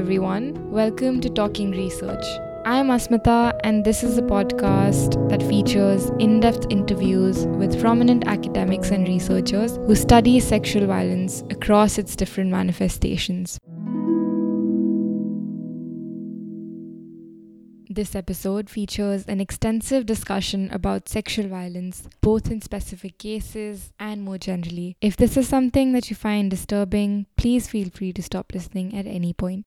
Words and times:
everyone. 0.00 0.70
Welcome 0.70 1.20
to 1.20 1.28
Talking 1.28 1.72
Research. 1.72 2.24
I'm 2.64 2.88
Asmita, 2.88 3.52
and 3.64 3.84
this 3.84 4.02
is 4.02 4.16
a 4.16 4.22
podcast 4.22 5.28
that 5.28 5.42
features 5.42 6.08
in 6.18 6.40
depth 6.40 6.66
interviews 6.70 7.44
with 7.60 7.78
prominent 7.78 8.26
academics 8.26 8.90
and 8.92 9.06
researchers 9.06 9.76
who 9.76 9.94
study 9.94 10.40
sexual 10.40 10.86
violence 10.86 11.42
across 11.50 11.98
its 11.98 12.16
different 12.16 12.50
manifestations. 12.50 13.60
This 17.92 18.14
episode 18.14 18.70
features 18.70 19.24
an 19.26 19.40
extensive 19.40 20.06
discussion 20.06 20.70
about 20.70 21.08
sexual 21.08 21.48
violence, 21.48 22.04
both 22.20 22.48
in 22.48 22.62
specific 22.62 23.18
cases 23.18 23.92
and 23.98 24.22
more 24.22 24.38
generally. 24.38 24.96
If 25.00 25.16
this 25.16 25.36
is 25.36 25.48
something 25.48 25.90
that 25.94 26.08
you 26.08 26.14
find 26.14 26.52
disturbing, 26.52 27.26
please 27.36 27.66
feel 27.66 27.90
free 27.90 28.12
to 28.12 28.22
stop 28.22 28.52
listening 28.54 28.96
at 28.96 29.08
any 29.08 29.32
point. 29.32 29.66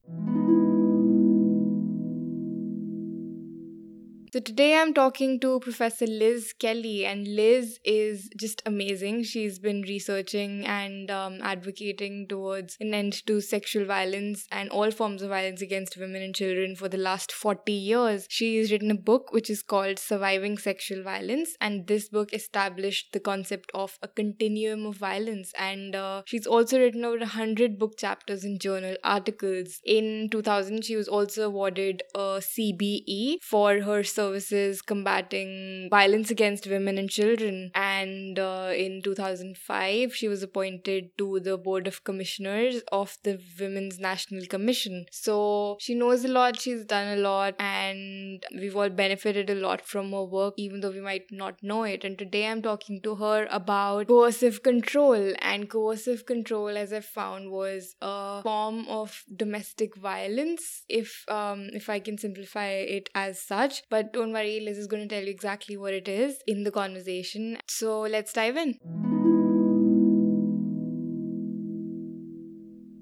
So 4.34 4.40
today 4.40 4.76
I'm 4.76 4.96
talking 4.96 5.40
to 5.42 5.60
Professor 5.60 6.08
Liz 6.08 6.56
Kelly, 6.58 7.06
and 7.06 7.28
Liz 7.28 7.80
is 7.86 8.32
just 8.36 8.64
amazing. 8.66 9.26
She's 9.26 9.60
been 9.60 9.84
researching 9.84 10.66
and 10.66 11.12
um, 11.12 11.38
advocating 11.44 12.28
towards 12.28 12.76
an 12.80 12.96
end 12.96 13.24
to 13.28 13.42
sexual 13.42 13.86
violence 13.86 14.48
and 14.52 14.72
all 14.72 14.90
forms 14.90 15.22
of 15.22 15.30
violence 15.30 15.62
against 15.62 15.98
women 15.98 16.24
and 16.24 16.34
children 16.34 16.76
for 16.76 16.90
the 16.90 16.98
last 16.98 17.32
40 17.32 17.72
years. 17.72 18.26
She's 18.28 18.72
written 18.72 18.90
a 18.90 18.96
book 18.96 19.32
which 19.32 19.52
is 19.52 19.62
called 19.62 20.00
Surviving 20.00 20.58
Sexual 20.58 21.04
Violence, 21.04 21.56
and 21.62 21.86
this 21.86 22.10
book 22.10 22.34
established 22.34 23.14
the 23.14 23.20
concept 23.20 23.70
of 23.76 24.00
a 24.02 24.08
continuum 24.08 24.88
of 24.88 24.96
violence. 24.96 25.54
And 25.60 25.96
uh, 25.96 26.24
she's 26.26 26.48
also 26.48 26.80
written 26.80 27.06
over 27.06 27.20
100 27.20 27.78
book 27.78 28.00
chapters 28.00 28.44
and 28.44 28.60
journal 28.60 28.96
articles. 29.04 29.80
In 29.86 30.28
2000, 30.32 30.86
she 30.86 30.96
was 30.96 31.08
also 31.08 31.46
awarded 31.46 32.02
a 32.16 32.42
CBE 32.42 33.36
for 33.44 33.82
her 33.82 34.04
services 34.24 34.82
combating 34.82 35.88
violence 35.90 36.32
against 36.32 36.68
women 36.68 36.98
and 36.98 37.10
children. 37.10 37.72
And 37.76 38.40
uh, 38.40 38.72
in 38.76 39.02
2005, 39.04 40.16
she 40.16 40.28
was 40.28 40.44
appointed 40.44 41.18
to 41.18 41.40
the 41.40 41.58
Board 41.58 41.88
of 41.88 42.04
Commissioners 42.04 42.82
of 42.92 43.18
the 43.24 43.40
Women's 43.60 44.00
National 44.00 44.46
Commission. 44.46 45.06
So 45.12 45.78
she 45.80 45.96
knows 45.96 46.24
a 46.26 46.28
lot, 46.28 46.60
she's 46.60 46.86
done 46.86 47.18
a 47.18 47.22
lot, 47.22 47.56
and 47.60 48.44
we've 48.56 48.76
all 48.76 48.90
benefited 48.90 49.50
a 49.50 49.56
lot 49.56 49.86
from 49.86 50.12
her 50.12 50.24
work, 50.24 50.54
even 50.58 50.82
though 50.82 50.92
we 50.92 51.02
might 51.02 51.26
not 51.32 51.62
know 51.62 51.84
it. 51.84 52.04
And 52.04 52.18
today 52.18 52.46
I'm 52.48 52.62
talking 52.62 53.02
to 53.04 53.16
her 53.16 53.48
about 53.52 54.08
coercive 54.08 54.64
control. 54.64 55.34
And 55.42 55.70
coercive 55.70 56.26
control, 56.26 56.78
as 56.78 56.94
I 56.94 57.02
found, 57.02 57.52
was 57.52 57.96
a 58.02 58.42
form 58.42 58.86
of 58.88 59.24
domestic 59.36 59.96
violence, 59.96 60.84
if 60.88 61.24
um, 61.28 61.70
if 61.74 61.90
I 61.90 62.00
can 62.00 62.18
simplify 62.18 62.68
it 62.68 63.10
as 63.16 63.42
such. 63.42 63.84
But 63.90 64.13
don't 64.14 64.32
worry, 64.32 64.60
Liz 64.60 64.78
is 64.78 64.88
going 64.88 65.08
to 65.08 65.14
tell 65.14 65.24
you 65.24 65.32
exactly 65.32 65.76
what 65.76 65.94
it 65.94 66.08
is 66.08 66.38
in 66.48 66.64
the 66.64 66.72
conversation. 66.72 67.58
So 67.68 68.02
let's 68.02 68.32
dive 68.32 68.58
in. 68.58 68.78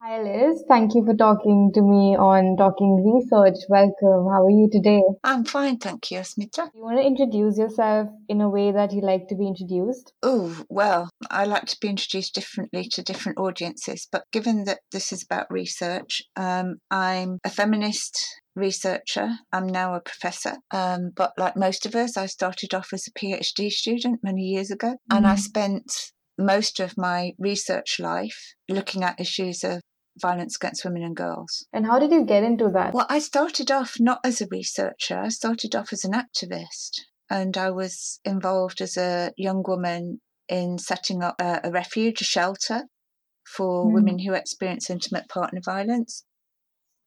Hi, 0.03 0.19
Liz. 0.21 0.63
Thank 0.67 0.95
you 0.95 1.05
for 1.05 1.15
talking 1.15 1.71
to 1.75 1.81
me 1.81 2.17
on 2.17 2.57
Talking 2.57 3.03
Research. 3.05 3.59
Welcome. 3.69 4.25
How 4.31 4.45
are 4.45 4.49
you 4.49 4.67
today? 4.71 5.01
I'm 5.23 5.45
fine, 5.45 5.77
thank 5.77 6.09
you, 6.09 6.17
Asmita. 6.17 6.69
You 6.73 6.83
want 6.83 6.97
to 6.97 7.05
introduce 7.05 7.57
yourself 7.57 8.09
in 8.27 8.41
a 8.41 8.49
way 8.49 8.71
that 8.71 8.91
you 8.93 9.01
like 9.01 9.27
to 9.27 9.35
be 9.35 9.47
introduced? 9.47 10.11
Oh, 10.23 10.63
well, 10.69 11.09
I 11.29 11.45
like 11.45 11.65
to 11.67 11.77
be 11.79 11.89
introduced 11.89 12.33
differently 12.33 12.89
to 12.93 13.03
different 13.03 13.37
audiences, 13.37 14.07
but 14.11 14.23
given 14.31 14.63
that 14.63 14.79
this 14.91 15.13
is 15.13 15.23
about 15.23 15.51
research, 15.51 16.23
um, 16.35 16.77
I'm 16.89 17.37
a 17.45 17.49
feminist 17.49 18.40
researcher. 18.55 19.29
I'm 19.51 19.67
now 19.67 19.95
a 19.95 20.01
professor. 20.01 20.57
Um, 20.71 21.11
but 21.15 21.33
like 21.37 21.55
most 21.55 21.85
of 21.85 21.95
us, 21.95 22.17
I 22.17 22.25
started 22.25 22.73
off 22.73 22.89
as 22.93 23.07
a 23.07 23.11
PhD 23.11 23.69
student 23.69 24.19
many 24.23 24.43
years 24.43 24.71
ago, 24.71 24.89
mm-hmm. 24.89 25.17
and 25.17 25.27
I 25.27 25.35
spent 25.35 26.11
most 26.37 26.79
of 26.79 26.97
my 26.97 27.31
research 27.37 27.99
life 27.99 28.53
looking 28.69 29.03
at 29.03 29.19
issues 29.19 29.63
of 29.63 29.81
violence 30.19 30.55
against 30.55 30.83
women 30.83 31.03
and 31.03 31.15
girls. 31.15 31.65
And 31.71 31.85
how 31.85 31.99
did 31.99 32.11
you 32.11 32.25
get 32.25 32.43
into 32.43 32.69
that? 32.69 32.93
Well, 32.93 33.05
I 33.09 33.19
started 33.19 33.71
off 33.71 33.97
not 33.99 34.19
as 34.23 34.41
a 34.41 34.47
researcher, 34.51 35.19
I 35.19 35.29
started 35.29 35.75
off 35.75 35.93
as 35.93 36.03
an 36.03 36.13
activist. 36.13 37.01
And 37.29 37.55
I 37.57 37.71
was 37.71 38.19
involved 38.25 38.81
as 38.81 38.97
a 38.97 39.31
young 39.37 39.63
woman 39.65 40.19
in 40.49 40.77
setting 40.77 41.23
up 41.23 41.35
a, 41.39 41.61
a 41.63 41.71
refuge, 41.71 42.19
a 42.19 42.25
shelter 42.25 42.83
for 43.45 43.85
mm. 43.85 43.93
women 43.93 44.19
who 44.19 44.33
experience 44.33 44.89
intimate 44.89 45.29
partner 45.29 45.61
violence, 45.63 46.25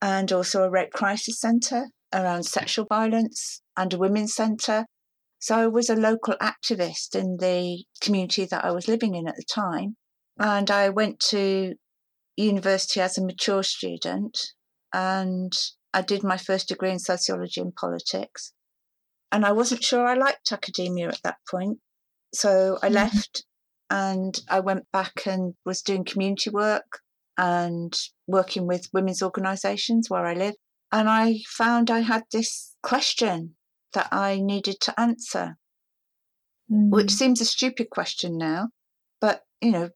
and 0.01 0.31
also 0.33 0.63
a 0.63 0.71
rape 0.71 0.93
crisis 0.93 1.41
centre 1.41 1.87
around 2.13 2.45
sexual 2.45 2.87
violence 2.89 3.63
and 3.77 3.93
a 3.93 3.99
women's 3.99 4.35
centre. 4.35 4.87
So 5.39 5.57
I 5.57 5.67
was 5.67 5.91
a 5.91 5.97
local 5.97 6.35
activist 6.41 7.15
in 7.15 7.37
the 7.39 7.85
community 8.01 8.47
that 8.47 8.65
I 8.65 8.71
was 8.71 8.89
living 8.89 9.15
in 9.15 9.29
at 9.29 9.37
the 9.37 9.45
time. 9.53 9.97
And 10.39 10.71
I 10.71 10.89
went 10.89 11.21
to 11.31 11.75
university 12.37 13.01
as 13.01 13.19
a 13.19 13.25
mature 13.25 13.63
student 13.63 14.39
and 14.93 15.53
I 15.93 16.03
did 16.03 16.25
my 16.25 16.37
first 16.37 16.69
degree 16.69 16.91
in 16.91 16.99
sociology 16.99 17.61
and 17.61 17.75
politics. 17.75 18.53
And 19.31 19.45
I 19.45 19.53
wasn't 19.53 19.85
sure 19.85 20.07
I 20.07 20.15
liked 20.15 20.53
academia 20.53 21.09
at 21.09 21.21
that 21.25 21.37
point. 21.51 21.79
So 22.35 22.79
I 22.83 22.87
mm-hmm. 22.87 22.95
left 22.95 23.45
and 23.91 24.39
I 24.49 24.61
went 24.61 24.91
back 24.93 25.27
and 25.27 25.55
was 25.65 25.83
doing 25.83 26.05
community 26.05 26.51
work 26.51 27.01
and 27.37 27.93
working 28.27 28.67
with 28.67 28.89
women's 28.93 29.23
organisations 29.23 30.09
where 30.09 30.27
I 30.27 30.35
live. 30.35 30.55
And 30.93 31.09
I 31.09 31.41
found 31.49 31.91
I 31.91 32.01
had 32.01 32.25
this 32.33 32.75
question 32.83 33.57
that 33.93 34.09
I 34.13 34.41
needed 34.41 34.81
to 34.83 35.01
answer, 35.01 35.57
mm. 36.71 36.91
which 36.91 37.11
seems 37.11 37.41
a 37.41 37.45
stupid 37.45 37.91
question 37.91 38.37
now. 38.39 38.69
But, 39.21 39.43
you 39.61 39.73
know, 39.73 39.91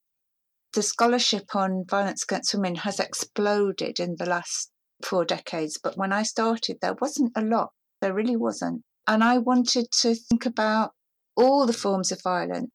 the 0.74 0.82
scholarship 0.82 1.54
on 1.54 1.84
violence 1.88 2.24
against 2.24 2.54
women 2.54 2.76
has 2.76 3.00
exploded 3.00 4.00
in 4.00 4.16
the 4.18 4.26
last 4.26 4.70
four 5.04 5.24
decades. 5.24 5.78
But 5.82 5.96
when 5.96 6.12
I 6.12 6.22
started, 6.22 6.78
there 6.80 6.96
wasn't 7.00 7.32
a 7.36 7.42
lot. 7.42 7.70
There 8.00 8.14
really 8.14 8.36
wasn't. 8.36 8.82
And 9.06 9.24
I 9.24 9.38
wanted 9.38 9.86
to 10.02 10.14
think 10.14 10.46
about 10.46 10.92
all 11.36 11.66
the 11.66 11.72
forms 11.72 12.12
of 12.12 12.22
violence 12.22 12.70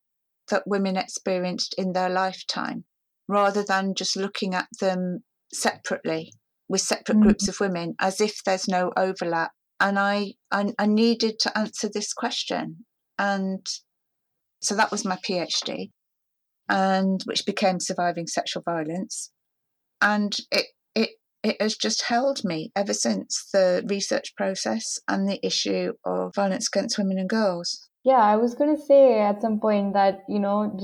that 0.50 0.64
women 0.66 0.98
experienced 0.98 1.76
in 1.78 1.94
their 1.94 2.10
lifetime 2.10 2.86
rather 3.28 3.64
than 3.64 3.94
just 3.96 4.16
looking 4.18 4.54
at 4.54 4.68
them 4.80 5.24
separately 5.54 6.34
with 6.70 6.82
separate 6.82 7.16
mm-hmm. 7.16 7.24
groups 7.24 7.48
of 7.48 7.60
women 7.60 7.96
as 8.00 8.20
if 8.22 8.44
there's 8.46 8.68
no 8.68 8.92
overlap. 8.98 9.52
And 9.80 10.00
I, 10.00 10.34
I, 10.52 10.74
I 10.80 10.86
needed 10.86 11.40
to 11.40 11.58
answer 11.58 11.90
this 11.92 12.14
question. 12.14 12.86
And 13.20 13.66
so 14.62 14.76
that 14.76 14.92
was 14.92 15.06
my 15.06 15.18
PhD 15.18 15.92
and 16.70 17.22
which 17.26 17.46
became 17.46 17.80
surviving 17.80 18.28
sexual 18.28 18.64
violence. 18.64 19.32
And 20.02 20.36
it 20.52 20.68
it 20.96 21.10
it 21.44 21.62
has 21.62 21.76
just 21.76 22.04
held 22.04 22.44
me 22.44 22.72
ever 22.76 22.94
since 22.94 23.50
the 23.52 23.84
research 23.88 24.36
process 24.36 24.98
and 25.08 25.28
the 25.28 25.46
issue 25.46 25.94
of 26.06 26.34
violence 26.36 26.70
against 26.74 26.98
women 26.98 27.20
and 27.20 27.30
girls. 27.30 27.90
Yeah, 28.04 28.20
I 28.22 28.36
was 28.36 28.54
going 28.54 28.76
to 28.76 28.82
say 28.82 29.20
at 29.22 29.42
some 29.42 29.60
point 29.62 29.94
that, 29.94 30.26
you 30.28 30.40
know, 30.40 30.76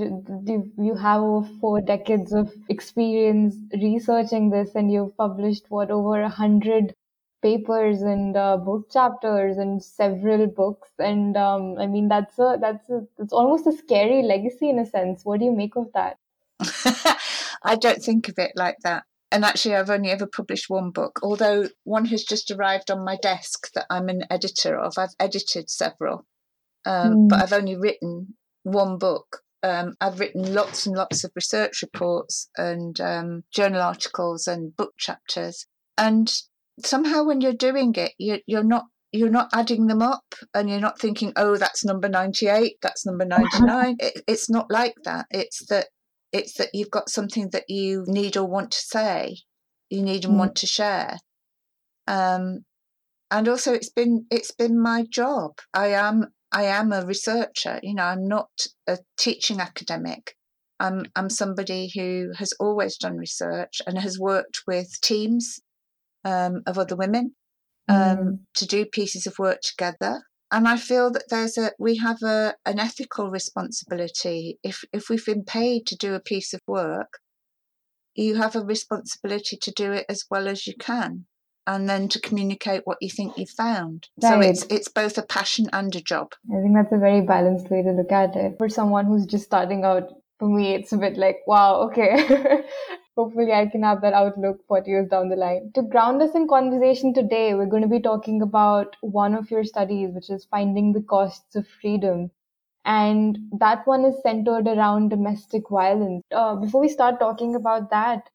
you 0.78 0.96
have 0.96 1.22
over 1.22 1.50
four 1.60 1.82
decades 1.82 2.32
of 2.32 2.54
experience 2.70 3.56
researching 3.74 4.50
this 4.50 4.74
and 4.76 4.90
you've 4.92 5.18
published 5.18 5.66
what 5.68 5.92
over 5.92 6.22
a 6.22 6.30
hundred 6.30 6.94
papers 7.42 8.02
and 8.02 8.38
uh, 8.38 8.56
book 8.56 8.90
chapters 8.90 9.58
and 9.58 9.84
several 9.84 10.46
books 10.48 10.90
and 11.00 11.38
um, 11.38 11.78
i 11.80 11.88
mean 11.88 12.10
that's 12.10 12.38
a 12.38 12.58
that's 12.60 12.90
a 12.90 13.02
it's 13.18 13.32
almost 13.32 13.66
a 13.66 13.72
scary 13.72 14.22
legacy 14.24 14.70
in 14.70 14.78
a 14.78 14.86
sense. 14.86 15.24
What 15.24 15.40
do 15.40 15.46
you 15.46 15.56
make 15.56 15.78
of 15.78 15.88
that? 15.94 16.18
I 17.64 17.78
don't 17.80 18.04
think 18.04 18.28
of 18.28 18.36
it 18.38 18.52
like 18.56 18.78
that. 18.84 19.04
And 19.32 19.46
actually 19.46 19.76
i've 19.76 19.90
only 19.90 20.10
ever 20.10 20.26
published 20.28 20.70
one 20.70 20.92
book 20.92 21.20
although 21.24 21.68
one 21.84 22.06
has 22.06 22.24
just 22.24 22.50
arrived 22.52 22.90
on 22.92 23.06
my 23.06 23.18
desk 23.22 23.72
that 23.74 23.86
i'm 23.90 24.10
an 24.10 24.24
editor 24.30 24.78
of. 24.78 24.94
I've 24.98 25.16
edited 25.20 25.70
several 25.70 26.26
um, 26.86 27.14
mm. 27.14 27.30
but 27.30 27.42
i've 27.42 27.54
only 27.54 27.76
written 27.76 28.36
one 28.64 28.98
book 28.98 29.42
um, 29.62 29.96
I've 30.00 30.20
written 30.20 30.54
lots 30.54 30.86
and 30.86 30.96
lots 30.96 31.24
of 31.24 31.32
research 31.36 31.82
reports 31.82 32.50
and 32.58 33.00
um, 33.02 33.44
journal 33.54 33.82
articles 33.82 34.48
and 34.48 34.76
book 34.76 34.94
chapters. 34.98 35.66
And 35.98 36.32
somehow 36.84 37.24
when 37.24 37.42
you're 37.42 37.54
doing 37.54 37.94
it, 37.96 38.14
you, 38.18 38.40
you're 38.48 38.64
not 38.64 38.86
you're 39.12 39.30
not 39.30 39.50
adding 39.54 39.88
them 39.88 40.04
up 40.04 40.36
and 40.54 40.70
you're 40.70 40.80
not 40.80 41.00
thinking, 41.00 41.34
oh, 41.36 41.58
that's 41.58 41.84
number 41.84 42.08
98, 42.08 42.76
that's 42.82 43.08
number 43.08 43.26
99. 43.60 43.96
it, 44.00 44.24
it's 44.28 44.50
not 44.50 44.70
like 44.70 44.94
that. 45.04 45.26
It's 45.32 45.66
that 45.68 45.88
it's 46.32 46.54
that 46.58 46.70
you've 46.74 46.92
got 46.92 47.10
something 47.10 47.50
that 47.50 47.66
you 47.68 48.04
need 48.08 48.38
or 48.38 48.48
want 48.48 48.72
to 48.72 48.78
say, 48.78 49.38
you 49.90 50.04
need 50.04 50.26
and 50.26 50.36
mm. 50.36 50.38
want 50.38 50.56
to 50.58 50.68
share. 50.68 51.18
Um, 52.08 52.66
and 53.32 53.48
also 53.48 53.74
it's 53.74 53.90
been 53.90 54.26
it's 54.32 54.52
been 54.52 54.80
my 54.80 55.06
job. 55.10 55.58
I 55.74 55.88
am 55.88 56.28
I 56.52 56.64
am 56.64 56.92
a 56.92 57.06
researcher, 57.06 57.80
you 57.84 57.94
know, 57.94 58.04
I'm 58.04 58.28
not 58.28 58.50
a 58.88 58.98
teaching 59.18 59.60
academic. 59.60 60.36
I'm 60.80 61.06
I'm 61.16 61.30
somebody 61.30 61.92
who 61.94 62.32
has 62.38 62.54
always 62.60 62.98
done 62.98 63.18
research 63.18 63.82
and 63.86 64.00
has 64.00 64.18
worked 64.18 64.62
with 64.66 65.00
teams 65.02 65.60
um, 66.26 66.62
of 66.66 66.78
other 66.78 66.96
women 66.96 67.36
um, 67.88 67.98
mm. 67.98 68.40
to 68.56 68.66
do 68.66 68.86
pieces 68.86 69.28
of 69.28 69.38
work 69.38 69.60
together. 69.62 70.24
And 70.52 70.68
I 70.68 70.78
feel 70.78 71.12
that 71.12 71.26
there's 71.30 71.58
a 71.58 71.72
we 71.78 71.98
have 71.98 72.24
a 72.24 72.56
an 72.66 72.80
ethical 72.80 73.30
responsibility. 73.30 74.58
If 74.64 74.84
if 74.94 75.10
we've 75.10 75.26
been 75.26 75.44
paid 75.44 75.86
to 75.88 75.96
do 75.98 76.16
a 76.16 76.22
piece 76.22 76.54
of 76.54 76.62
work, 76.68 77.20
you 78.16 78.36
have 78.36 78.56
a 78.56 78.66
responsibility 78.66 79.58
to 79.62 79.72
do 79.72 79.92
it 79.92 80.06
as 80.10 80.24
well 80.32 80.48
as 80.48 80.66
you 80.66 80.74
can 80.80 81.26
and 81.70 81.88
then 81.88 82.08
to 82.10 82.20
communicate 82.20 82.82
what 82.86 82.98
you 83.00 83.10
think 83.10 83.38
you've 83.38 83.52
found. 83.52 84.10
Right. 84.22 84.30
So 84.30 84.40
it's 84.40 84.64
it's 84.70 84.88
both 84.88 85.18
a 85.20 85.22
passion 85.22 85.68
and 85.72 85.96
a 85.96 86.02
job. 86.02 86.34
I 86.52 86.62
think 86.62 86.74
that's 86.74 86.92
a 86.92 86.98
very 86.98 87.22
balanced 87.22 87.70
way 87.70 87.84
to 87.84 87.92
look 87.92 88.12
at 88.12 88.36
it. 88.36 88.58
For 88.58 88.70
someone 88.70 89.06
who's 89.06 89.28
just 89.28 89.46
starting 89.46 89.84
out, 89.86 90.10
for 90.40 90.50
me 90.50 90.74
it's 90.74 90.92
a 90.94 90.98
bit 90.98 91.16
like, 91.16 91.38
wow, 91.46 91.82
okay. 91.84 92.64
Hopefully 93.16 93.52
I 93.52 93.68
can 93.68 93.84
have 93.84 94.02
that 94.02 94.14
outlook 94.14 94.66
40 94.68 94.90
years 94.90 95.10
down 95.10 95.30
the 95.30 95.36
line. 95.36 95.72
To 95.76 95.84
ground 95.84 96.22
us 96.22 96.34
in 96.34 96.48
conversation 96.48 97.14
today, 97.14 97.54
we're 97.54 97.74
going 97.74 97.84
to 97.84 97.96
be 97.96 98.02
talking 98.02 98.42
about 98.42 98.96
one 99.02 99.36
of 99.36 99.52
your 99.52 99.66
studies, 99.66 100.12
which 100.14 100.30
is 100.30 100.48
finding 100.50 100.94
the 100.94 101.02
costs 101.02 101.56
of 101.56 101.68
freedom. 101.82 102.32
And 102.86 103.38
that 103.60 103.86
one 103.86 104.06
is 104.06 104.16
centered 104.24 104.68
around 104.68 105.10
domestic 105.10 105.64
violence. 105.70 106.24
Uh, 106.34 106.56
before 106.56 106.80
we 106.80 106.88
start 106.88 107.20
talking 107.20 107.56
about 107.56 107.90
that, 107.92 108.30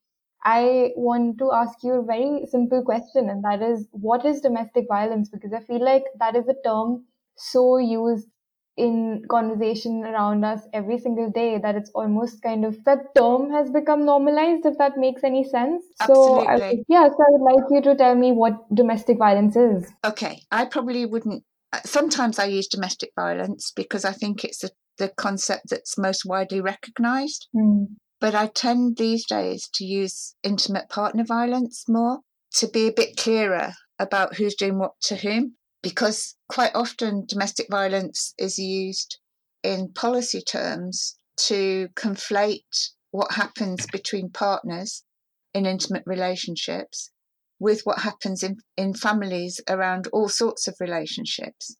I 0.44 0.92
want 0.96 1.38
to 1.38 1.52
ask 1.52 1.82
you 1.82 1.94
a 1.94 2.02
very 2.02 2.46
simple 2.50 2.82
question, 2.82 3.30
and 3.30 3.42
that 3.44 3.62
is 3.62 3.88
what 3.92 4.24
is 4.24 4.40
domestic 4.40 4.86
violence? 4.88 5.28
Because 5.28 5.52
I 5.52 5.60
feel 5.60 5.84
like 5.84 6.04
that 6.18 6.36
is 6.36 6.48
a 6.48 6.56
term 6.64 7.04
so 7.36 7.78
used 7.78 8.28
in 8.76 9.22
conversation 9.30 10.04
around 10.04 10.44
us 10.44 10.62
every 10.72 10.98
single 10.98 11.30
day 11.30 11.58
that 11.58 11.76
it's 11.76 11.90
almost 11.94 12.42
kind 12.42 12.64
of 12.64 12.82
that 12.84 13.14
term 13.16 13.50
has 13.50 13.70
become 13.70 14.04
normalized 14.04 14.66
if 14.66 14.76
that 14.78 14.96
makes 14.96 15.22
any 15.22 15.44
sense 15.48 15.84
Absolutely. 16.00 16.44
so 16.44 16.60
I, 16.60 16.74
yeah 16.88 17.08
so 17.08 17.14
i 17.14 17.30
would 17.30 17.54
like 17.54 17.64
you 17.70 17.82
to 17.82 17.94
tell 17.94 18.16
me 18.16 18.32
what 18.32 18.54
domestic 18.74 19.18
violence 19.18 19.54
is 19.54 19.92
okay 20.04 20.40
i 20.50 20.64
probably 20.64 21.06
wouldn't 21.06 21.44
uh, 21.72 21.80
sometimes 21.84 22.40
i 22.40 22.46
use 22.46 22.66
domestic 22.66 23.10
violence 23.14 23.70
because 23.76 24.04
i 24.04 24.12
think 24.12 24.44
it's 24.44 24.64
a, 24.64 24.70
the 24.98 25.08
concept 25.08 25.70
that's 25.70 25.96
most 25.96 26.24
widely 26.24 26.60
recognized 26.60 27.46
mm. 27.54 27.86
But 28.20 28.34
I 28.34 28.46
tend 28.46 28.96
these 28.96 29.26
days 29.26 29.68
to 29.74 29.84
use 29.84 30.34
intimate 30.42 30.88
partner 30.88 31.24
violence 31.24 31.84
more 31.88 32.20
to 32.56 32.68
be 32.68 32.86
a 32.86 32.92
bit 32.92 33.16
clearer 33.16 33.74
about 33.98 34.36
who's 34.36 34.54
doing 34.54 34.78
what 34.78 34.92
to 35.02 35.16
whom, 35.16 35.56
because 35.82 36.36
quite 36.48 36.74
often 36.74 37.26
domestic 37.26 37.68
violence 37.70 38.32
is 38.38 38.58
used 38.58 39.18
in 39.62 39.92
policy 39.92 40.40
terms 40.40 41.18
to 41.36 41.88
conflate 41.96 42.90
what 43.10 43.32
happens 43.32 43.86
between 43.86 44.30
partners 44.30 45.04
in 45.52 45.66
intimate 45.66 46.02
relationships 46.06 47.10
with 47.58 47.82
what 47.84 48.00
happens 48.00 48.42
in, 48.42 48.58
in 48.76 48.94
families 48.94 49.60
around 49.68 50.08
all 50.12 50.28
sorts 50.28 50.66
of 50.66 50.76
relationships. 50.80 51.76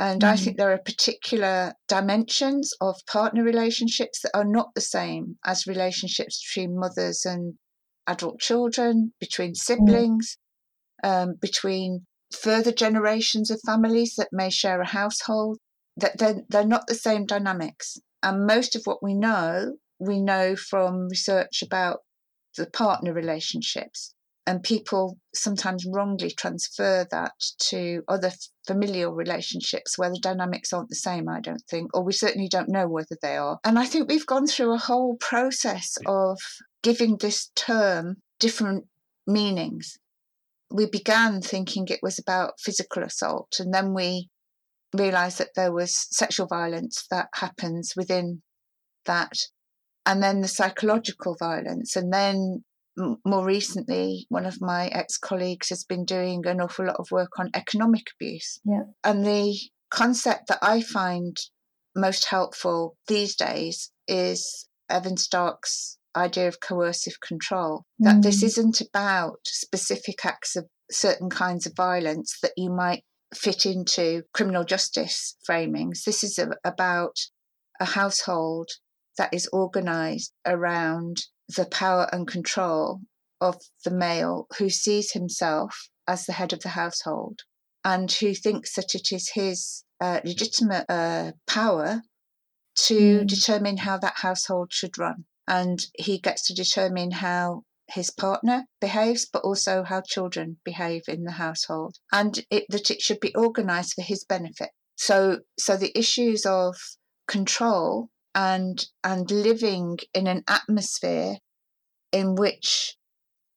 And 0.00 0.22
mm-hmm. 0.22 0.32
I 0.32 0.36
think 0.38 0.56
there 0.56 0.72
are 0.72 0.78
particular 0.78 1.74
dimensions 1.86 2.72
of 2.80 2.96
partner 3.06 3.44
relationships 3.44 4.22
that 4.22 4.34
are 4.34 4.46
not 4.46 4.70
the 4.74 4.80
same 4.80 5.36
as 5.44 5.66
relationships 5.66 6.42
between 6.42 6.78
mothers 6.78 7.26
and 7.26 7.56
adult 8.06 8.40
children, 8.40 9.12
between 9.20 9.50
mm. 9.50 9.56
siblings, 9.56 10.38
mm-hmm. 11.04 11.30
um, 11.30 11.34
between 11.38 12.06
further 12.32 12.72
generations 12.72 13.50
of 13.50 13.60
families 13.66 14.14
that 14.16 14.28
may 14.32 14.48
share 14.48 14.80
a 14.80 14.86
household. 14.86 15.58
That 15.98 16.16
they're, 16.16 16.42
they're 16.48 16.64
not 16.64 16.86
the 16.86 16.94
same 16.94 17.26
dynamics. 17.26 17.98
And 18.22 18.46
most 18.46 18.74
of 18.74 18.82
what 18.84 19.02
we 19.02 19.12
know, 19.12 19.76
we 19.98 20.22
know 20.22 20.56
from 20.56 21.08
research 21.10 21.62
about 21.62 21.98
the 22.56 22.66
partner 22.66 23.12
relationships 23.12 24.14
and 24.46 24.62
people 24.62 25.18
sometimes 25.34 25.84
wrongly 25.86 26.30
transfer 26.30 27.06
that 27.10 27.32
to 27.58 28.02
other 28.08 28.32
familial 28.66 29.12
relationships 29.12 29.98
where 29.98 30.10
the 30.10 30.18
dynamics 30.20 30.72
aren't 30.72 30.88
the 30.88 30.94
same, 30.96 31.28
I 31.28 31.40
don't 31.40 31.62
think, 31.68 31.94
or 31.94 32.02
we 32.02 32.12
certainly 32.12 32.48
don't 32.48 32.68
know 32.68 32.88
whether 32.88 33.16
they 33.20 33.36
are. 33.36 33.58
And 33.64 33.78
I 33.78 33.84
think 33.84 34.08
we've 34.08 34.26
gone 34.26 34.46
through 34.46 34.72
a 34.72 34.78
whole 34.78 35.16
process 35.20 35.96
of 36.06 36.38
giving 36.82 37.18
this 37.18 37.50
term 37.54 38.16
different 38.38 38.86
meanings. 39.26 39.98
We 40.70 40.86
began 40.86 41.42
thinking 41.42 41.86
it 41.88 42.00
was 42.02 42.18
about 42.18 42.60
physical 42.60 43.02
assault, 43.02 43.56
and 43.58 43.74
then 43.74 43.92
we 43.92 44.30
realised 44.94 45.38
that 45.38 45.50
there 45.54 45.72
was 45.72 46.06
sexual 46.10 46.46
violence 46.46 47.06
that 47.10 47.28
happens 47.34 47.92
within 47.96 48.42
that, 49.04 49.32
and 50.06 50.22
then 50.22 50.40
the 50.40 50.48
psychological 50.48 51.36
violence, 51.38 51.94
and 51.94 52.12
then 52.12 52.64
more 53.24 53.44
recently, 53.44 54.26
one 54.28 54.46
of 54.46 54.60
my 54.60 54.88
ex 54.88 55.18
colleagues 55.18 55.68
has 55.68 55.84
been 55.84 56.04
doing 56.04 56.46
an 56.46 56.60
awful 56.60 56.86
lot 56.86 56.96
of 56.98 57.10
work 57.10 57.38
on 57.38 57.50
economic 57.54 58.06
abuse. 58.14 58.60
Yeah. 58.64 58.84
And 59.04 59.24
the 59.24 59.58
concept 59.90 60.48
that 60.48 60.58
I 60.62 60.80
find 60.80 61.36
most 61.96 62.26
helpful 62.26 62.96
these 63.08 63.34
days 63.36 63.90
is 64.06 64.68
Evan 64.88 65.16
Stark's 65.16 65.98
idea 66.16 66.48
of 66.48 66.60
coercive 66.60 67.20
control. 67.20 67.84
That 67.98 68.16
mm. 68.16 68.22
this 68.22 68.42
isn't 68.42 68.80
about 68.80 69.38
specific 69.44 70.24
acts 70.24 70.56
of 70.56 70.66
certain 70.90 71.30
kinds 71.30 71.66
of 71.66 71.74
violence 71.76 72.36
that 72.42 72.52
you 72.56 72.70
might 72.70 73.04
fit 73.34 73.64
into 73.64 74.22
criminal 74.34 74.64
justice 74.64 75.36
framings. 75.48 76.04
This 76.04 76.24
is 76.24 76.38
a, 76.38 76.50
about 76.64 77.16
a 77.80 77.84
household 77.84 78.68
that 79.18 79.32
is 79.32 79.48
organized 79.52 80.32
around 80.46 81.18
the 81.56 81.66
power 81.66 82.08
and 82.12 82.26
control 82.26 83.00
of 83.40 83.60
the 83.84 83.90
male 83.90 84.46
who 84.58 84.68
sees 84.68 85.12
himself 85.12 85.88
as 86.06 86.26
the 86.26 86.32
head 86.32 86.52
of 86.52 86.60
the 86.60 86.70
household 86.70 87.40
and 87.84 88.10
who 88.12 88.34
thinks 88.34 88.74
that 88.74 88.94
it 88.94 89.12
is 89.12 89.30
his 89.34 89.84
uh, 90.00 90.20
legitimate 90.24 90.84
uh, 90.88 91.32
power 91.46 92.02
to 92.74 93.20
mm. 93.20 93.26
determine 93.26 93.76
how 93.76 93.96
that 93.98 94.16
household 94.16 94.72
should 94.72 94.98
run. 94.98 95.24
And 95.48 95.80
he 95.98 96.18
gets 96.18 96.46
to 96.46 96.54
determine 96.54 97.10
how 97.10 97.62
his 97.88 98.10
partner 98.10 98.64
behaves, 98.80 99.26
but 99.32 99.42
also 99.42 99.82
how 99.82 100.02
children 100.02 100.58
behave 100.64 101.02
in 101.08 101.24
the 101.24 101.32
household, 101.32 101.96
and 102.12 102.38
it, 102.50 102.66
that 102.68 102.90
it 102.90 103.00
should 103.00 103.18
be 103.18 103.34
organised 103.34 103.94
for 103.94 104.02
his 104.02 104.24
benefit. 104.24 104.70
So, 104.96 105.40
so 105.58 105.76
the 105.76 105.96
issues 105.98 106.46
of 106.46 106.76
control 107.26 108.10
and 108.34 108.86
and 109.02 109.30
living 109.30 109.98
in 110.14 110.26
an 110.26 110.44
atmosphere 110.48 111.36
in 112.12 112.34
which 112.34 112.96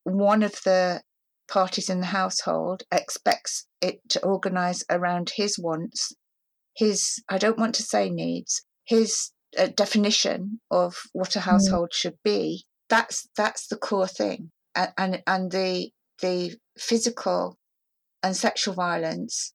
one 0.04 0.44
of 0.44 0.54
the 0.66 1.02
parties 1.48 1.90
in 1.90 2.00
the 2.00 2.08
household 2.08 2.84
expects 2.92 3.68
it 3.82 3.98
to 4.10 4.24
organize 4.24 4.84
around 4.90 5.32
his 5.36 5.58
wants 5.60 6.14
his 6.76 7.22
i 7.30 7.38
don't 7.38 7.60
want 7.60 7.76
to 7.76 7.84
say 7.84 8.10
needs 8.10 8.64
his 8.86 9.32
uh, 9.58 9.68
definition 9.76 10.60
of 10.72 10.96
what 11.12 11.36
a 11.36 11.40
mm. 11.40 11.44
household 11.44 11.90
mm. 11.92 11.96
should 11.96 12.18
be 12.24 12.66
that's 12.90 13.28
that's 13.38 13.68
the 13.68 13.78
core 13.78 14.08
thing 14.08 14.50
and, 14.76 14.92
and 14.98 15.24
and 15.28 15.52
the 15.52 15.90
the 16.22 16.56
physical 16.78 17.58
and 18.24 18.36
sexual 18.36 18.74
violence 18.74 19.54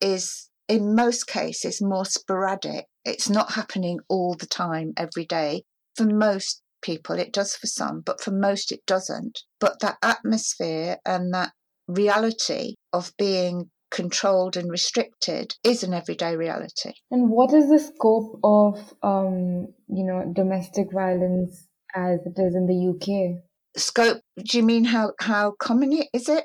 is 0.00 0.48
in 0.68 0.94
most 0.94 1.26
cases 1.26 1.82
more 1.82 2.04
sporadic. 2.04 2.86
It's 3.04 3.30
not 3.30 3.52
happening 3.52 3.98
all 4.08 4.34
the 4.34 4.46
time, 4.46 4.92
every 4.96 5.24
day. 5.24 5.62
For 5.94 6.04
most 6.04 6.62
people, 6.82 7.18
it 7.18 7.32
does 7.32 7.54
for 7.54 7.66
some, 7.66 8.00
but 8.00 8.20
for 8.20 8.30
most, 8.30 8.72
it 8.72 8.84
doesn't. 8.86 9.42
But 9.60 9.80
that 9.80 9.96
atmosphere 10.02 10.98
and 11.06 11.32
that 11.34 11.52
reality 11.88 12.74
of 12.92 13.12
being 13.16 13.70
controlled 13.90 14.56
and 14.56 14.70
restricted 14.70 15.54
is 15.62 15.82
an 15.82 15.94
everyday 15.94 16.36
reality. 16.36 16.92
And 17.10 17.30
what 17.30 17.52
is 17.52 17.68
the 17.68 17.78
scope 17.78 18.40
of, 18.42 18.94
um, 19.02 19.68
you 19.88 20.04
know, 20.04 20.30
domestic 20.34 20.88
violence 20.92 21.66
as 21.94 22.20
it 22.26 22.38
is 22.38 22.54
in 22.54 22.66
the 22.66 22.90
UK? 22.90 23.42
Scope? 23.76 24.20
Do 24.36 24.58
you 24.58 24.64
mean 24.64 24.84
how 24.84 25.12
how 25.20 25.52
common 25.58 25.92
it 25.92 26.08
is 26.12 26.28
it? 26.28 26.44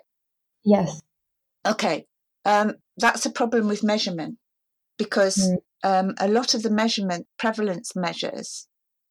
Yes. 0.63 1.01
Okay. 1.65 2.05
Um, 2.45 2.75
that's 3.01 3.25
a 3.25 3.31
problem 3.31 3.67
with 3.67 3.83
measurement 3.83 4.37
because 4.97 5.37
mm. 5.37 5.57
um, 5.83 6.13
a 6.19 6.27
lot 6.27 6.53
of 6.53 6.63
the 6.63 6.71
measurement 6.71 7.27
prevalence 7.37 7.95
measures 7.95 8.67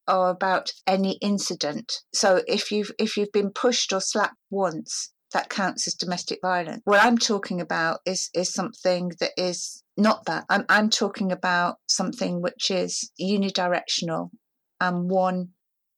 are 0.07 0.29
about 0.29 0.71
any 0.87 1.17
incident. 1.21 1.91
So 2.13 2.41
if 2.47 2.71
you've 2.71 2.91
if 2.97 3.17
you've 3.17 3.31
been 3.31 3.51
pushed 3.51 3.93
or 3.93 4.01
slapped 4.01 4.37
once, 4.49 5.11
that 5.33 5.49
counts 5.49 5.87
as 5.87 5.93
domestic 5.93 6.39
violence. 6.41 6.81
What 6.85 7.03
I'm 7.03 7.17
talking 7.17 7.61
about 7.61 7.99
is 8.05 8.29
is 8.33 8.53
something 8.53 9.11
that 9.19 9.31
is 9.37 9.83
not 9.97 10.25
that. 10.25 10.45
I'm 10.49 10.65
I'm 10.69 10.89
talking 10.89 11.31
about 11.31 11.75
something 11.87 12.41
which 12.41 12.71
is 12.71 13.11
unidirectional 13.21 14.29
and 14.79 15.09
one 15.09 15.49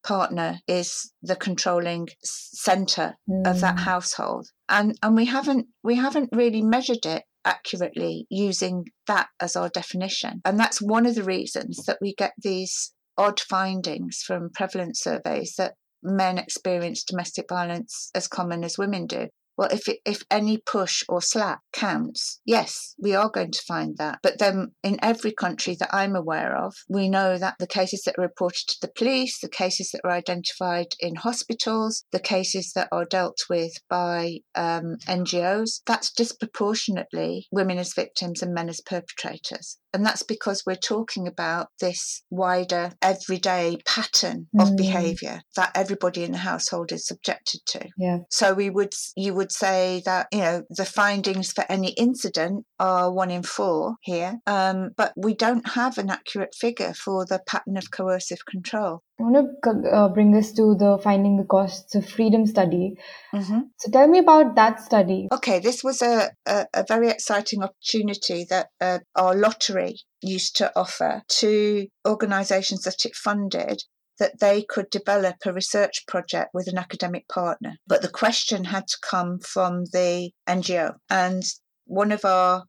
partner 0.06 0.60
is 0.68 1.14
the 1.22 1.36
controlling 1.36 2.10
center 2.24 3.16
mm. 3.30 3.48
of 3.48 3.62
that 3.62 3.78
mm. 3.78 3.80
household 3.80 4.50
and 4.68 4.98
and 5.02 5.16
we 5.16 5.26
haven't 5.26 5.68
we 5.82 5.96
haven't 5.96 6.30
really 6.34 6.62
measured 6.62 7.06
it 7.06 7.24
accurately 7.46 8.26
using 8.30 8.86
that 9.08 9.28
as 9.40 9.56
our 9.56 9.70
definition. 9.70 10.42
And 10.46 10.60
that's 10.60 10.82
one 10.82 11.06
of 11.06 11.16
the 11.16 11.24
reasons 11.24 11.84
that 11.86 11.98
we 12.02 12.14
get 12.14 12.34
these 12.38 12.94
odd 13.18 13.40
findings 13.40 14.22
from 14.26 14.50
prevalence 14.54 15.02
surveys 15.02 15.56
that 15.58 15.74
men 16.02 16.38
experience 16.38 17.04
domestic 17.04 17.46
violence 17.50 18.10
as 18.16 18.28
common 18.28 18.64
as 18.64 18.78
women 18.78 19.08
do. 19.08 19.28
Well, 19.58 19.70
if 19.72 19.88
it, 19.88 20.00
if 20.06 20.24
any 20.32 20.58
push 20.58 21.04
or 21.08 21.22
slap 21.22 21.60
counts, 21.72 22.40
yes, 22.46 22.96
we 23.00 23.14
are 23.16 23.30
going 23.30 23.52
to 23.52 23.62
find 23.68 23.98
that. 23.98 24.20
But 24.24 24.40
then, 24.40 24.72
in 24.84 24.98
every 25.02 25.32
country 25.32 25.76
that 25.80 25.94
I'm 25.94 26.16
aware 26.16 26.56
of, 26.58 26.74
we 26.90 27.10
know 27.10 27.38
that 27.38 27.56
the 27.60 27.68
cases 27.68 28.04
that 28.04 28.16
are 28.18 28.24
reported 28.24 28.68
to 28.68 28.78
the 28.82 28.92
police, 28.96 29.40
the 29.40 29.50
cases 29.50 29.92
that 29.92 30.02
are 30.04 30.12
identified 30.12 30.88
in 31.00 31.16
hospitals, 31.16 32.06
the 32.12 32.20
cases 32.20 32.74
that 32.74 32.88
are 32.92 33.06
dealt 33.06 33.38
with 33.50 33.74
by 33.90 34.40
um, 34.56 34.98
NGOs, 35.08 35.82
that's 35.86 36.12
disproportionately 36.12 37.48
women 37.52 37.78
as 37.78 37.94
victims 37.94 38.42
and 38.42 38.54
men 38.54 38.70
as 38.70 38.82
perpetrators. 38.82 39.78
And 39.94 40.04
that's 40.06 40.24
because 40.24 40.64
we're 40.66 40.76
talking 40.76 41.28
about 41.28 41.68
this 41.80 42.24
wider, 42.32 42.94
everyday 43.02 43.78
pattern 43.86 44.48
of 44.60 44.70
Mm. 44.70 44.78
behaviour 44.78 45.42
that 45.56 45.72
everybody 45.76 46.24
in 46.24 46.32
the 46.32 46.40
household 46.40 46.92
is 46.92 47.06
subjected 47.06 47.62
to. 47.68 47.90
Yeah. 47.98 48.20
So 48.32 48.54
we 48.54 48.70
would 48.72 48.94
you 49.16 49.34
would 49.36 49.43
say 49.52 50.02
that 50.06 50.28
you 50.32 50.40
know 50.40 50.64
the 50.70 50.86
findings 50.86 51.52
for 51.52 51.66
any 51.70 51.90
incident 51.92 52.66
are 52.80 53.12
one 53.12 53.32
in 53.32 53.44
four 53.44 53.96
here, 54.02 54.40
um, 54.48 54.92
but 54.96 55.14
we 55.16 55.34
don't 55.34 55.68
have 55.70 55.98
an 55.98 56.10
accurate 56.10 56.56
figure 56.56 56.94
for 56.94 57.26
the 57.26 57.40
pattern 57.48 57.78
of 57.78 57.92
coercive 57.92 58.46
control. 58.46 59.02
I 59.20 59.24
want 59.24 59.48
to 59.64 59.90
uh, 59.92 60.10
bring 60.10 60.32
this 60.32 60.52
to 60.54 60.76
the 60.76 60.98
Finding 60.98 61.38
the 61.38 61.44
Costs 61.44 61.94
of 61.96 62.08
Freedom 62.10 62.46
study. 62.48 62.96
hmm 63.32 63.60
So 63.78 63.92
tell 63.92 64.08
me 64.08 64.20
about 64.20 64.56
that 64.56 64.82
study. 64.82 65.28
Okay, 65.32 65.60
this 65.60 65.84
was 65.84 66.02
a, 66.02 66.32
a, 66.48 66.66
a 66.74 66.86
very 66.88 67.10
exciting 67.10 67.64
opportunity 67.64 68.46
that 68.50 68.68
uh, 68.82 69.00
our 69.16 69.36
lottery 69.36 70.00
used 70.22 70.58
to 70.58 70.72
offer 70.76 71.22
to 71.28 71.88
organisations 72.08 72.84
that 72.84 73.06
it 73.06 73.16
funded 73.16 73.84
that 74.24 74.40
they 74.40 74.64
could 74.64 74.90
develop 74.90 75.36
a 75.46 75.52
research 75.52 76.08
project 76.08 76.52
with 76.54 76.70
an 76.70 76.78
academic 76.78 77.28
partner. 77.28 77.76
But 77.86 78.02
the 78.02 78.08
question 78.08 78.64
had 78.64 78.88
to 78.88 78.98
come 79.02 79.38
from 79.40 79.84
the 79.92 80.32
NGO. 80.48 80.96
And 81.10 81.44
one 81.84 82.14
of 82.14 82.24
our 82.24 82.64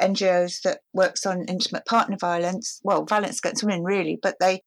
NGOs 0.00 0.62
that 0.62 0.82
works 0.94 1.26
on 1.26 1.46
intimate 1.46 1.84
partner 1.84 2.16
violence, 2.16 2.78
well, 2.84 3.04
violence 3.04 3.40
against 3.40 3.64
women 3.64 3.82
really, 3.82 4.20
but 4.22 4.36
they 4.38 4.60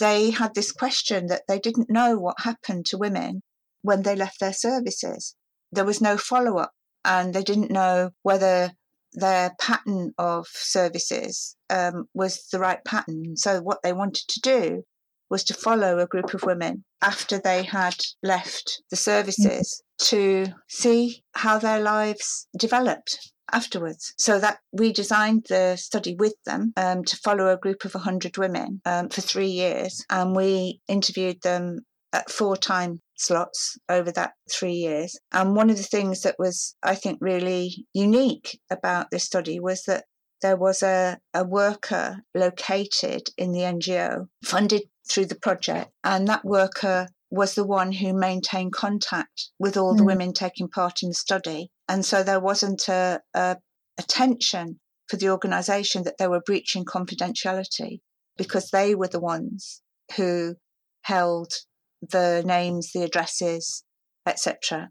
they 0.00 0.30
had 0.30 0.56
this 0.56 0.72
question 0.72 1.28
that 1.28 1.42
they 1.46 1.60
didn't 1.60 1.88
know 1.88 2.18
what 2.18 2.40
happened 2.40 2.86
to 2.86 2.98
women 2.98 3.42
when 3.82 4.02
they 4.02 4.16
left 4.16 4.40
their 4.40 4.52
services. 4.52 5.36
There 5.70 5.84
was 5.84 6.00
no 6.00 6.16
follow 6.16 6.58
up 6.58 6.72
and 7.04 7.32
they 7.32 7.44
didn't 7.44 7.70
know 7.70 8.10
whether 8.22 8.72
their 9.12 9.52
pattern 9.60 10.12
of 10.18 10.48
services 10.48 11.56
um, 11.70 12.08
was 12.14 12.48
the 12.50 12.58
right 12.58 12.84
pattern. 12.84 13.36
So, 13.36 13.60
what 13.62 13.78
they 13.84 13.92
wanted 13.92 14.26
to 14.26 14.40
do 14.40 14.82
was 15.30 15.44
to 15.44 15.54
follow 15.54 15.98
a 15.98 16.06
group 16.06 16.34
of 16.34 16.42
women 16.42 16.84
after 17.02 17.38
they 17.38 17.62
had 17.62 17.96
left 18.22 18.82
the 18.90 18.96
services 18.96 19.82
to 19.98 20.46
see 20.68 21.22
how 21.32 21.58
their 21.58 21.80
lives 21.80 22.46
developed 22.56 23.32
afterwards. 23.52 24.14
So 24.18 24.38
that 24.38 24.58
we 24.72 24.92
designed 24.92 25.46
the 25.48 25.76
study 25.76 26.14
with 26.14 26.34
them 26.44 26.72
um, 26.76 27.04
to 27.04 27.16
follow 27.16 27.52
a 27.52 27.58
group 27.58 27.84
of 27.84 27.94
100 27.94 28.36
women 28.36 28.80
um, 28.84 29.08
for 29.08 29.20
three 29.20 29.48
years, 29.48 30.04
and 30.10 30.34
we 30.34 30.80
interviewed 30.88 31.42
them 31.42 31.80
at 32.12 32.30
four 32.30 32.56
time 32.56 33.00
slots 33.16 33.76
over 33.88 34.10
that 34.12 34.32
three 34.50 34.72
years. 34.72 35.18
And 35.32 35.54
one 35.54 35.70
of 35.70 35.76
the 35.76 35.82
things 35.82 36.22
that 36.22 36.36
was, 36.38 36.74
I 36.82 36.94
think, 36.94 37.18
really 37.20 37.86
unique 37.92 38.58
about 38.70 39.10
this 39.10 39.24
study 39.24 39.60
was 39.60 39.82
that 39.84 40.04
there 40.40 40.56
was 40.56 40.82
a, 40.82 41.18
a 41.34 41.44
worker 41.44 42.18
located 42.34 43.28
in 43.36 43.52
the 43.52 43.60
NGO 43.60 44.28
funded 44.44 44.82
through 45.08 45.26
the 45.26 45.38
project, 45.38 45.90
and 46.04 46.28
that 46.28 46.44
worker 46.44 47.08
was 47.30 47.54
the 47.54 47.64
one 47.64 47.92
who 47.92 48.12
maintained 48.14 48.72
contact 48.72 49.50
with 49.58 49.76
all 49.76 49.94
the 49.94 50.02
Mm. 50.02 50.06
women 50.06 50.32
taking 50.32 50.68
part 50.68 51.02
in 51.02 51.10
the 51.10 51.14
study. 51.14 51.70
And 51.86 52.04
so 52.04 52.22
there 52.22 52.40
wasn't 52.40 52.88
a, 52.88 53.20
a, 53.34 53.56
a 53.98 54.02
tension 54.02 54.80
for 55.08 55.16
the 55.16 55.28
organisation 55.30 56.04
that 56.04 56.16
they 56.18 56.26
were 56.28 56.40
breaching 56.40 56.84
confidentiality 56.84 58.00
because 58.36 58.70
they 58.70 58.94
were 58.94 59.08
the 59.08 59.20
ones 59.20 59.82
who 60.16 60.56
held 61.02 61.52
the 62.00 62.42
names, 62.46 62.92
the 62.92 63.02
addresses, 63.02 63.84
etc. 64.26 64.90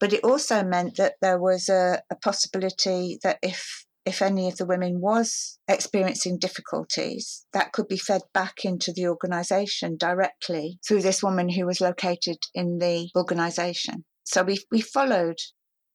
But 0.00 0.12
it 0.12 0.24
also 0.24 0.62
meant 0.64 0.96
that 0.96 1.14
there 1.20 1.38
was 1.38 1.68
a, 1.68 2.02
a 2.10 2.16
possibility 2.16 3.18
that 3.22 3.38
if 3.42 3.86
if 4.06 4.20
any 4.20 4.48
of 4.48 4.56
the 4.56 4.66
women 4.66 5.00
was 5.00 5.58
experiencing 5.66 6.38
difficulties, 6.38 7.46
that 7.52 7.72
could 7.72 7.88
be 7.88 7.96
fed 7.96 8.22
back 8.32 8.64
into 8.64 8.92
the 8.92 9.06
organisation 9.08 9.96
directly 9.96 10.78
through 10.86 11.02
this 11.02 11.22
woman 11.22 11.48
who 11.48 11.66
was 11.66 11.80
located 11.80 12.36
in 12.54 12.78
the 12.78 13.08
organisation. 13.16 14.04
So 14.24 14.42
we 14.42 14.58
we 14.70 14.80
followed 14.80 15.38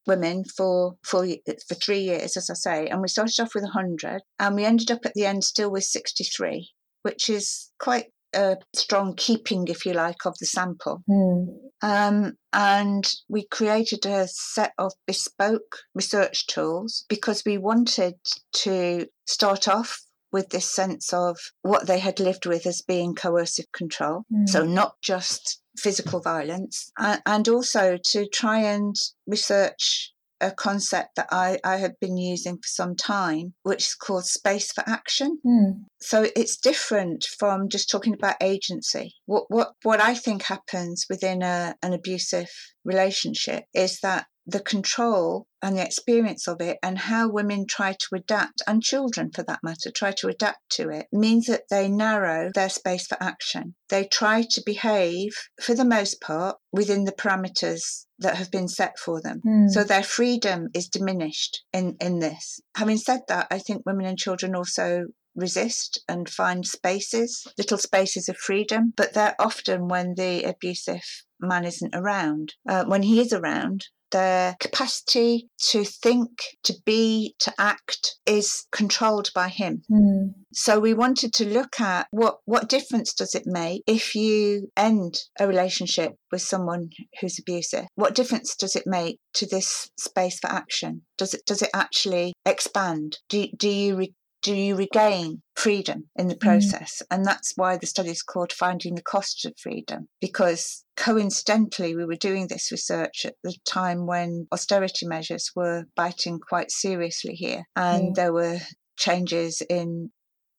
women 0.07 0.43
for 0.43 0.95
for 1.03 1.25
for 1.67 1.75
three 1.75 2.01
years, 2.01 2.35
as 2.35 2.49
I 2.49 2.55
say, 2.55 2.87
and 2.87 3.01
we 3.01 3.07
started 3.07 3.39
off 3.39 3.55
with 3.55 3.69
hundred, 3.71 4.21
and 4.39 4.55
we 4.55 4.65
ended 4.65 4.91
up 4.91 5.05
at 5.05 5.13
the 5.13 5.25
end 5.25 5.43
still 5.43 5.71
with 5.71 5.83
sixty 5.83 6.23
three, 6.23 6.71
which 7.03 7.29
is 7.29 7.71
quite 7.79 8.07
a 8.33 8.57
strong 8.75 9.15
keeping, 9.15 9.67
if 9.67 9.85
you 9.85 9.93
like, 9.93 10.25
of 10.25 10.35
the 10.39 10.45
sample. 10.45 11.03
Hmm. 11.07 11.45
Um, 11.81 12.33
and 12.51 13.09
we 13.29 13.45
created 13.47 14.05
a 14.05 14.27
set 14.27 14.73
of 14.77 14.91
bespoke 15.07 15.77
research 15.95 16.47
tools 16.47 17.05
because 17.09 17.43
we 17.45 17.57
wanted 17.57 18.15
to 18.63 19.07
start 19.25 19.67
off 19.67 20.01
with 20.31 20.49
this 20.49 20.69
sense 20.69 21.11
of 21.13 21.37
what 21.61 21.87
they 21.87 21.99
had 21.99 22.19
lived 22.19 22.45
with 22.45 22.65
as 22.67 22.81
being 22.81 23.15
coercive 23.15 23.71
control. 23.71 24.25
Mm. 24.31 24.47
So, 24.47 24.63
not 24.63 24.93
just 25.01 25.61
physical 25.77 26.19
violence, 26.19 26.91
and 26.97 27.47
also 27.47 27.97
to 28.11 28.27
try 28.27 28.59
and 28.59 28.95
research 29.25 30.13
a 30.41 30.51
concept 30.51 31.15
that 31.15 31.27
I, 31.31 31.59
I 31.63 31.77
had 31.77 31.93
been 31.99 32.17
using 32.17 32.55
for 32.55 32.67
some 32.67 32.95
time, 32.95 33.53
which 33.63 33.87
is 33.87 33.95
called 33.95 34.25
space 34.25 34.71
for 34.71 34.83
action 34.87 35.39
Hmm. 35.43 35.83
so 36.01 36.27
it's 36.35 36.57
different 36.57 37.23
from 37.23 37.69
just 37.69 37.89
talking 37.89 38.13
about 38.13 38.35
agency. 38.41 39.15
What 39.25 39.45
what 39.49 39.73
what 39.83 40.01
I 40.01 40.13
think 40.15 40.43
happens 40.43 41.05
within 41.09 41.41
a, 41.41 41.75
an 41.81 41.93
abusive 41.93 42.49
relationship 42.83 43.65
is 43.73 43.99
that 44.01 44.25
the 44.51 44.59
control 44.59 45.47
and 45.61 45.77
the 45.77 45.85
experience 45.85 46.47
of 46.47 46.61
it 46.61 46.77
and 46.81 46.97
how 46.97 47.29
women 47.29 47.65
try 47.67 47.93
to 47.93 48.15
adapt 48.15 48.61
and 48.67 48.81
children 48.81 49.29
for 49.33 49.43
that 49.43 49.59
matter 49.63 49.91
try 49.91 50.11
to 50.11 50.27
adapt 50.27 50.69
to 50.69 50.89
it 50.89 51.07
means 51.11 51.47
that 51.47 51.63
they 51.69 51.87
narrow 51.89 52.49
their 52.53 52.69
space 52.69 53.07
for 53.07 53.21
action. 53.21 53.75
They 53.89 54.05
try 54.05 54.45
to 54.51 54.63
behave 54.65 55.31
for 55.61 55.73
the 55.73 55.85
most 55.85 56.21
part 56.21 56.57
within 56.71 57.03
the 57.05 57.11
parameters 57.11 58.05
that 58.19 58.35
have 58.35 58.51
been 58.51 58.67
set 58.67 58.97
for 58.99 59.21
them. 59.21 59.39
Hmm. 59.43 59.67
so 59.67 59.83
their 59.83 60.03
freedom 60.03 60.67
is 60.73 60.87
diminished 60.87 61.63
in 61.73 61.95
in 61.99 62.19
this. 62.19 62.59
Having 62.75 62.97
said 62.97 63.21
that 63.27 63.47
i 63.51 63.59
think 63.59 63.85
women 63.85 64.05
and 64.05 64.17
children 64.17 64.55
also 64.55 65.05
resist 65.35 66.03
and 66.07 66.29
find 66.29 66.65
spaces, 66.65 67.47
little 67.57 67.77
spaces 67.77 68.29
of 68.29 68.37
freedom, 68.37 68.93
but 68.95 69.13
they're 69.13 69.35
often 69.39 69.87
when 69.87 70.15
the 70.15 70.43
abusive 70.43 71.03
man 71.39 71.65
isn't 71.65 71.95
around. 71.95 72.53
Uh, 72.67 72.85
when 72.85 73.03
he 73.03 73.19
is 73.19 73.33
around, 73.33 73.85
their 74.11 74.55
capacity 74.59 75.47
to 75.69 75.83
think, 75.83 76.29
to 76.63 76.73
be, 76.85 77.35
to 77.39 77.53
act 77.59 78.15
is 78.25 78.65
controlled 78.71 79.29
by 79.33 79.49
him. 79.49 79.83
Hmm. 79.87 80.27
So 80.53 80.79
we 80.79 80.93
wanted 80.93 81.33
to 81.33 81.45
look 81.45 81.79
at 81.79 82.07
what 82.11 82.37
what 82.45 82.69
difference 82.69 83.13
does 83.13 83.35
it 83.35 83.43
make 83.45 83.83
if 83.85 84.15
you 84.15 84.69
end 84.75 85.15
a 85.39 85.47
relationship 85.47 86.13
with 86.31 86.41
someone 86.41 86.89
who's 87.21 87.39
abusive? 87.39 87.85
What 87.95 88.15
difference 88.15 88.55
does 88.55 88.75
it 88.75 88.87
make 88.87 89.19
to 89.35 89.45
this 89.45 89.89
space 89.99 90.39
for 90.39 90.49
action? 90.49 91.03
Does 91.17 91.33
it 91.33 91.41
does 91.45 91.61
it 91.61 91.69
actually 91.73 92.33
expand? 92.45 93.17
Do 93.29 93.47
do 93.57 93.69
you 93.69 93.95
re, 93.97 94.13
do 94.41 94.53
you 94.53 94.75
regain 94.75 95.41
freedom 95.55 96.09
in 96.15 96.27
the 96.27 96.35
mm-hmm. 96.35 96.47
process? 96.47 97.01
And 97.11 97.25
that's 97.25 97.53
why 97.55 97.77
the 97.77 97.87
study 97.87 98.09
is 98.09 98.23
called 98.23 98.53
Finding 98.53 98.95
the 98.95 99.01
Cost 99.01 99.45
of 99.45 99.53
Freedom, 99.57 100.07
because 100.21 100.85
coincidentally, 100.95 101.95
we 101.95 102.05
were 102.05 102.15
doing 102.15 102.47
this 102.47 102.71
research 102.71 103.25
at 103.25 103.35
the 103.43 103.53
time 103.65 104.05
when 104.05 104.47
austerity 104.51 105.07
measures 105.07 105.51
were 105.55 105.85
biting 105.95 106.39
quite 106.39 106.71
seriously 106.71 107.33
here, 107.33 107.63
and 107.75 108.07
Yeah. 108.07 108.23
there 108.23 108.33
were 108.33 108.59
changes 108.97 109.61
in 109.69 110.11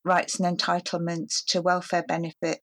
rights 0.04 0.40
and 0.40 0.58
entitlements 0.58 1.44
to 1.48 1.60
welfare 1.60 2.04
benefit 2.06 2.60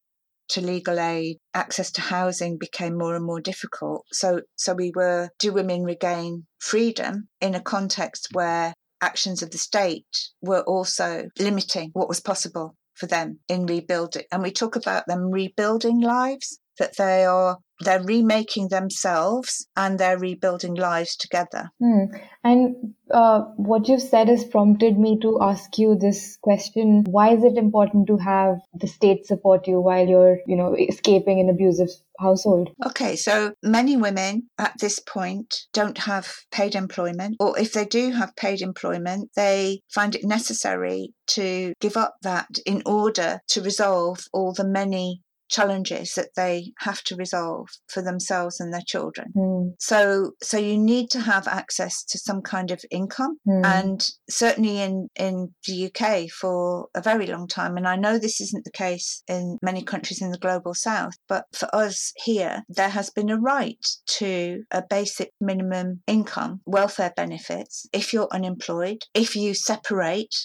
to 0.50 0.62
legal 0.62 1.00
aid 1.00 1.38
access 1.54 1.92
to 1.92 2.02
housing 2.02 2.58
became 2.58 2.98
more 2.98 3.16
and 3.16 3.26
more 3.26 3.42
difficult 3.42 4.06
so 4.12 4.42
so 4.56 4.74
we 4.74 4.92
were 4.96 5.30
do 5.40 5.52
women 5.52 5.84
regain 5.84 6.46
freedom 6.60 7.28
in 7.42 7.54
a 7.54 7.62
context 7.62 8.30
where 8.32 8.74
actions 9.02 9.42
of 9.42 9.52
the 9.52 9.58
state 9.58 10.06
were 10.42 10.62
also 10.62 11.30
limiting 11.40 11.90
what 11.94 12.10
was 12.10 12.20
possible 12.20 12.76
for 12.94 13.06
them 13.06 13.40
in 13.48 13.66
rebuilding. 13.66 14.24
And 14.32 14.42
we 14.42 14.52
talk 14.52 14.76
about 14.76 15.06
them 15.08 15.32
rebuilding 15.32 16.02
lives 16.02 16.60
that 16.80 16.98
they 16.98 17.26
are 17.26 17.58
they're 17.82 18.04
remaking 18.04 18.70
themselves 18.70 19.68
and 19.76 20.00
they're 20.00 20.18
rebuilding 20.18 20.76
lives 20.76 21.16
together. 21.16 21.70
Hmm. 21.80 22.06
And 22.44 22.94
uh, 23.12 23.42
what 23.56 23.88
you've 23.88 24.02
said 24.02 24.30
has 24.30 24.44
prompted 24.46 24.98
me 24.98 25.20
to 25.22 25.40
ask 25.42 25.78
you 25.78 25.96
this 25.96 26.38
question: 26.42 27.04
Why 27.08 27.34
is 27.34 27.44
it 27.44 27.58
important 27.58 28.08
to 28.08 28.18
have 28.18 28.58
the 28.74 28.88
state 28.88 29.26
support 29.26 29.68
you 29.68 29.80
while 29.80 30.08
you're, 30.08 30.40
you 30.48 30.56
know, 30.56 30.76
escaping 30.76 31.40
an 31.40 31.50
abusive 31.50 31.90
household? 32.20 32.70
Okay, 32.86 33.16
so 33.16 33.54
many 33.62 33.96
women 33.96 34.50
at 34.58 34.74
this 34.80 35.00
point 35.00 35.54
don't 35.74 35.98
have 36.00 36.34
paid 36.52 36.76
employment, 36.76 37.36
or 37.40 37.58
if 37.60 37.74
they 37.74 37.86
do 37.86 38.12
have 38.12 38.36
paid 38.36 38.62
employment, 38.62 39.30
they 39.36 39.82
find 39.90 40.16
it 40.16 40.24
necessary 40.24 41.14
to 41.28 41.74
give 41.80 41.98
up 41.98 42.16
that 42.24 42.48
in 42.66 42.82
order 42.86 43.42
to 43.50 43.62
resolve 43.62 44.20
all 44.34 44.54
the 44.54 44.68
many 44.68 45.22
challenges 45.50 46.14
that 46.16 46.36
they 46.36 46.74
have 46.80 47.04
to 47.04 47.16
resolve 47.16 47.70
for 47.88 48.02
themselves 48.02 48.60
and 48.60 48.74
their 48.74 48.82
children. 48.86 49.32
Mm. 49.36 49.74
So 49.80 50.32
so 50.42 50.58
you 50.58 50.78
need 50.78 51.10
to 51.12 51.20
have 51.20 51.48
access 51.48 52.04
to 52.06 52.18
some 52.18 52.42
kind 52.42 52.72
of 52.72 52.84
income 52.92 53.38
mm. 53.48 53.66
and 53.66 54.08
certainly 54.30 54.80
in 54.82 55.10
in 55.16 55.54
the 55.68 55.88
UK 55.88 56.30
for 56.30 56.88
a 56.96 57.02
very 57.02 57.28
long 57.28 57.48
time 57.48 57.78
and 57.78 57.88
I 57.88 57.96
know 57.96 58.18
this 58.18 58.42
isn't 58.42 58.66
the 58.66 58.72
case 58.72 59.24
in 59.28 59.58
many 59.62 59.84
countries 59.84 60.22
in 60.22 60.32
the 60.32 60.38
global 60.38 60.74
south 60.74 61.14
but 61.28 61.46
for 61.54 61.74
us 61.74 62.14
here 62.16 62.64
there 62.70 62.90
has 62.90 63.10
been 63.10 63.30
a 63.30 63.40
right 63.40 63.86
to 64.20 64.64
a 64.72 64.84
basic 64.90 65.32
minimum 65.40 66.02
income 66.08 66.62
welfare 66.66 67.14
benefits 67.16 67.88
if 67.94 68.14
you're 68.14 68.30
unemployed 68.32 69.04
if 69.14 69.36
you 69.36 69.54
separate 69.54 70.36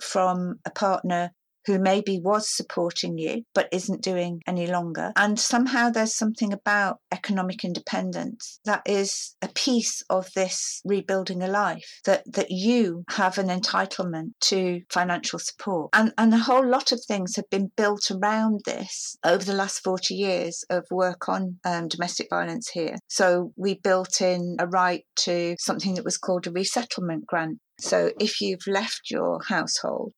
from 0.00 0.56
a 0.64 0.70
partner 0.70 1.32
who 1.68 1.78
maybe 1.78 2.18
was 2.22 2.48
supporting 2.48 3.18
you 3.18 3.42
but 3.54 3.68
isn't 3.72 4.02
doing 4.02 4.40
any 4.46 4.66
longer. 4.66 5.12
And 5.16 5.38
somehow 5.38 5.90
there's 5.90 6.14
something 6.14 6.52
about 6.52 6.98
economic 7.12 7.64
independence 7.64 8.58
that 8.64 8.82
is 8.86 9.36
a 9.42 9.48
piece 9.48 10.02
of 10.10 10.28
this 10.34 10.80
rebuilding 10.84 11.42
a 11.42 11.48
life 11.48 12.00
that, 12.04 12.24
that 12.32 12.50
you 12.50 13.04
have 13.10 13.38
an 13.38 13.48
entitlement 13.48 14.30
to 14.40 14.80
financial 14.90 15.38
support. 15.38 15.90
And, 15.92 16.12
and 16.16 16.32
a 16.32 16.38
whole 16.38 16.66
lot 16.66 16.90
of 16.90 17.00
things 17.06 17.36
have 17.36 17.50
been 17.50 17.70
built 17.76 18.10
around 18.10 18.62
this 18.64 19.16
over 19.24 19.44
the 19.44 19.54
last 19.54 19.80
40 19.84 20.14
years 20.14 20.64
of 20.70 20.84
work 20.90 21.28
on 21.28 21.58
um, 21.64 21.88
domestic 21.88 22.28
violence 22.30 22.70
here. 22.70 22.96
So 23.08 23.52
we 23.56 23.74
built 23.74 24.20
in 24.20 24.56
a 24.58 24.66
right 24.66 25.04
to 25.20 25.56
something 25.58 25.94
that 25.94 26.04
was 26.04 26.18
called 26.18 26.46
a 26.46 26.50
resettlement 26.50 27.26
grant. 27.26 27.58
So 27.80 28.10
if 28.18 28.40
you've 28.40 28.66
left 28.66 29.02
your 29.10 29.40
household 29.48 30.12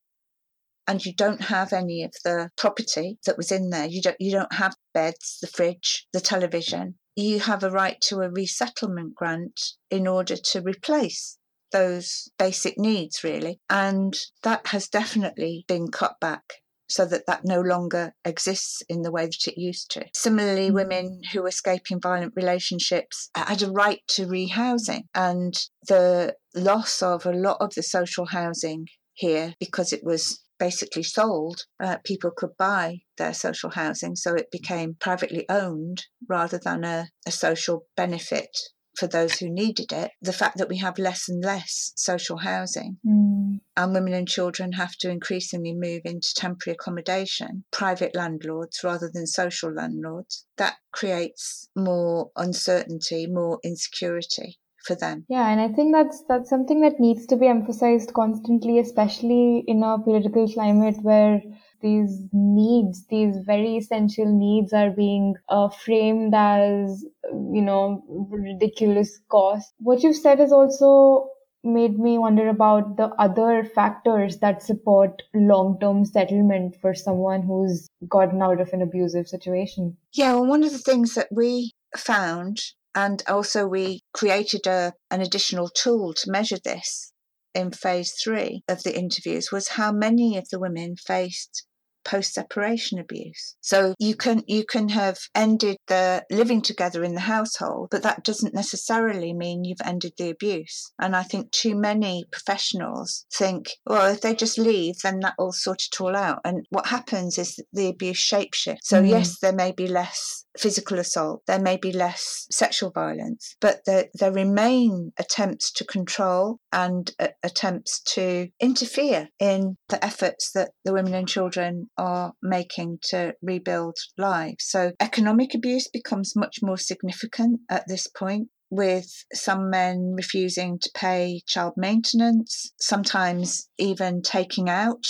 and 0.91 1.07
you 1.07 1.15
don't 1.15 1.43
have 1.43 1.73
any 1.73 2.03
of 2.03 2.13
the 2.25 2.51
property 2.57 3.17
that 3.25 3.37
was 3.37 3.53
in 3.53 3.71
there. 3.71 3.87
You 3.87 4.03
don't 4.03 4.17
you 4.19 4.33
don't 4.33 4.53
have 4.53 4.75
beds, 4.93 5.39
the 5.41 5.47
fridge, 5.47 6.09
the 6.13 6.21
television. 6.21 6.97
You 7.15 7.39
have 7.39 7.63
a 7.63 7.71
right 7.71 7.97
to 8.09 8.23
a 8.23 8.31
resettlement 8.31 9.15
grant 9.15 9.61
in 9.89 10.09
order 10.09 10.37
to 10.37 10.61
replace 10.61 11.39
those 11.71 12.29
basic 12.37 12.77
needs 12.77 13.23
really 13.23 13.61
and 13.71 14.19
that 14.43 14.67
has 14.67 14.89
definitely 14.89 15.65
been 15.69 15.87
cut 15.89 16.17
back 16.21 16.43
so 16.89 17.07
that 17.07 17.27
that 17.29 17.45
no 17.45 17.61
longer 17.61 18.13
exists 18.25 18.83
in 18.89 19.03
the 19.03 19.13
way 19.13 19.27
that 19.27 19.47
it 19.47 19.57
used 19.57 19.93
to. 19.93 20.05
Similarly, 20.13 20.67
mm-hmm. 20.67 20.75
women 20.75 21.21
who 21.33 21.43
were 21.43 21.49
escaping 21.49 22.01
violent 22.01 22.33
relationships 22.35 23.31
had 23.37 23.63
a 23.63 23.71
right 23.71 24.01
to 24.09 24.27
rehousing, 24.27 25.03
and 25.15 25.55
the 25.87 26.35
loss 26.57 27.01
of 27.01 27.25
a 27.25 27.33
lot 27.33 27.59
of 27.61 27.75
the 27.75 27.85
social 27.85 28.27
housing 28.27 28.87
here 29.15 29.55
because 29.61 29.93
it 29.93 30.03
was 30.03 30.41
basically 30.61 31.03
sold, 31.03 31.63
uh, 31.83 31.97
people 32.05 32.31
could 32.31 32.57
buy 32.57 32.99
their 33.19 33.35
social 33.35 33.71
housing. 33.71 34.15
So 34.15 34.35
it 34.35 34.53
became 34.53 34.97
privately 35.01 35.47
owned 35.49 36.05
rather 36.29 36.61
than 36.63 36.85
a, 36.85 37.09
a 37.27 37.33
social 37.33 37.87
benefit 37.97 38.57
for 38.97 39.07
those 39.07 39.39
who 39.39 39.49
needed 39.49 39.93
it. 39.93 40.11
The 40.21 40.33
fact 40.33 40.59
that 40.59 40.69
we 40.69 40.77
have 40.79 40.99
less 40.99 41.29
and 41.29 41.43
less 41.43 41.93
social 41.97 42.37
housing 42.37 42.99
mm. 43.05 43.59
and 43.77 43.95
women 43.95 44.13
and 44.13 44.29
children 44.29 44.73
have 44.73 44.95
to 44.99 45.11
increasingly 45.11 45.75
move 45.75 46.03
into 46.05 46.35
temporary 46.37 46.75
accommodation, 46.75 47.65
private 47.73 48.15
landlords 48.15 48.81
rather 48.85 49.11
than 49.13 49.27
social 49.27 49.73
landlords, 49.73 50.45
that 50.59 50.75
creates 50.93 51.69
more 51.75 52.31
uncertainty, 52.37 53.27
more 53.27 53.59
insecurity 53.65 54.60
for 54.85 54.95
them. 54.95 55.25
Yeah, 55.29 55.49
and 55.49 55.61
I 55.61 55.69
think 55.69 55.95
that's 55.95 56.23
that's 56.29 56.51
something 56.51 56.81
that 56.81 57.01
needs 57.01 57.27
to 57.27 57.37
be 57.37 57.47
emphasized 57.47 58.13
constantly, 58.15 58.79
especially 58.79 59.65
in 59.67 59.83
a 59.83 59.99
political 59.99 60.49
climate 60.49 60.97
where 61.03 61.43
these 61.83 62.27
needs, 62.33 63.07
these 63.07 63.37
very 63.45 63.77
essential 63.77 64.27
needs, 64.27 64.73
are 64.73 64.91
being 64.91 65.35
uh, 65.49 65.69
framed 65.69 66.35
as 66.35 67.05
you 67.25 67.63
know 67.63 68.03
ridiculous 68.31 69.21
cost. 69.31 69.73
What 69.79 70.03
you've 70.03 70.17
said 70.17 70.41
is 70.41 70.53
also 70.53 71.29
made 71.63 71.99
me 71.99 72.17
wonder 72.19 72.49
about 72.49 72.97
the 72.97 73.09
other 73.19 73.65
factors 73.65 74.39
that 74.39 74.63
support 74.63 75.23
long-term 75.35 76.07
settlement 76.07 76.75
for 76.81 76.95
someone 76.95 77.43
who's 77.43 77.87
gotten 78.09 78.41
out 78.41 78.61
of 78.61 78.71
an 78.73 78.81
abusive 78.81 79.29
situation. 79.29 79.97
Yeah, 80.15 80.33
well, 80.35 80.47
one 80.47 80.65
of 80.65 80.73
the 80.73 80.79
things 80.79 81.15
that 81.15 81.29
we 81.31 81.73
found 81.95 82.63
and 82.95 83.23
also, 83.29 83.67
we 83.67 84.03
created 84.13 84.67
a, 84.67 84.93
an 85.11 85.21
additional 85.21 85.69
tool 85.69 86.15
to 86.15 86.31
measure 86.31 86.59
this 86.65 87.13
in 87.55 87.73
phase 87.73 88.13
three 88.23 88.63
of 88.69 88.83
the 88.83 88.97
interviews 88.97 89.51
was 89.51 89.69
how 89.69 89.91
many 89.93 90.37
of 90.37 90.49
the 90.51 90.59
women 90.59 90.95
faced 90.97 91.67
post 92.05 92.33
separation 92.33 92.99
abuse. 92.99 93.57
So 93.61 93.95
you 93.99 94.17
can 94.17 94.43
you 94.47 94.65
can 94.65 94.89
have 94.89 95.19
ended 95.35 95.77
the 95.87 96.25
living 96.31 96.63
together 96.63 97.05
in 97.05 97.15
the 97.15 97.21
household, 97.21 97.89
but 97.91 98.03
that 98.03 98.25
doesn't 98.25 98.55
necessarily 98.55 99.33
mean 99.33 99.65
you've 99.65 99.85
ended 99.85 100.13
the 100.17 100.31
abuse. 100.31 100.93
And 100.99 101.15
I 101.15 101.23
think 101.23 101.51
too 101.51 101.75
many 101.75 102.25
professionals 102.33 103.27
think, 103.33 103.71
well, 103.87 104.13
if 104.13 104.21
they 104.23 104.35
just 104.35 104.59
leave, 104.59 104.97
then 105.03 105.21
that 105.21 105.35
will 105.39 105.53
sort 105.53 105.83
it 105.83 106.01
all 106.01 106.17
out. 106.17 106.41
And 106.45 106.67
what 106.71 106.87
happens 106.87 107.39
is 107.39 107.61
the 107.73 107.89
abuse 107.89 108.21
shapeshifts. 108.21 108.85
So 108.85 109.03
mm. 109.03 109.09
yes, 109.09 109.39
there 109.41 109.53
may 109.53 109.73
be 109.73 109.87
less 109.87 110.45
physical 110.61 110.99
assault, 110.99 111.43
there 111.47 111.59
may 111.59 111.77
be 111.77 111.93
less 111.93 112.47
sexual 112.51 112.91
violence, 112.91 113.57
but 113.61 113.81
there, 113.87 114.07
there 114.15 114.33
remain 114.33 115.13
attempts 115.19 115.73
to 115.73 115.85
control 115.85 116.59
and 116.73 117.13
uh, 117.19 117.29
attempts 117.43 118.01
to 118.03 118.49
interfere 118.61 119.29
in 119.39 119.77
the 119.89 120.05
efforts 120.05 120.51
that 120.55 120.71
the 120.85 120.93
women 120.93 121.15
and 121.15 121.29
children 121.29 121.89
are 121.97 122.33
making 122.43 122.99
to 123.03 123.33
rebuild 123.43 123.97
lives. 124.19 124.67
So 124.69 124.93
economic 125.01 125.55
abuse 125.55 125.89
becomes 125.89 126.37
much 126.37 126.59
more 126.63 126.77
significant 126.77 127.61
at 127.71 127.85
this 127.89 128.07
point 128.07 128.49
with 128.71 129.25
some 129.33 129.71
men 129.71 130.13
refusing 130.15 130.79
to 130.79 130.91
pay 130.95 131.41
child 131.47 131.73
maintenance, 131.77 132.73
sometimes 132.79 133.69
even 133.79 134.23
taking 134.23 134.69
out 134.69 135.05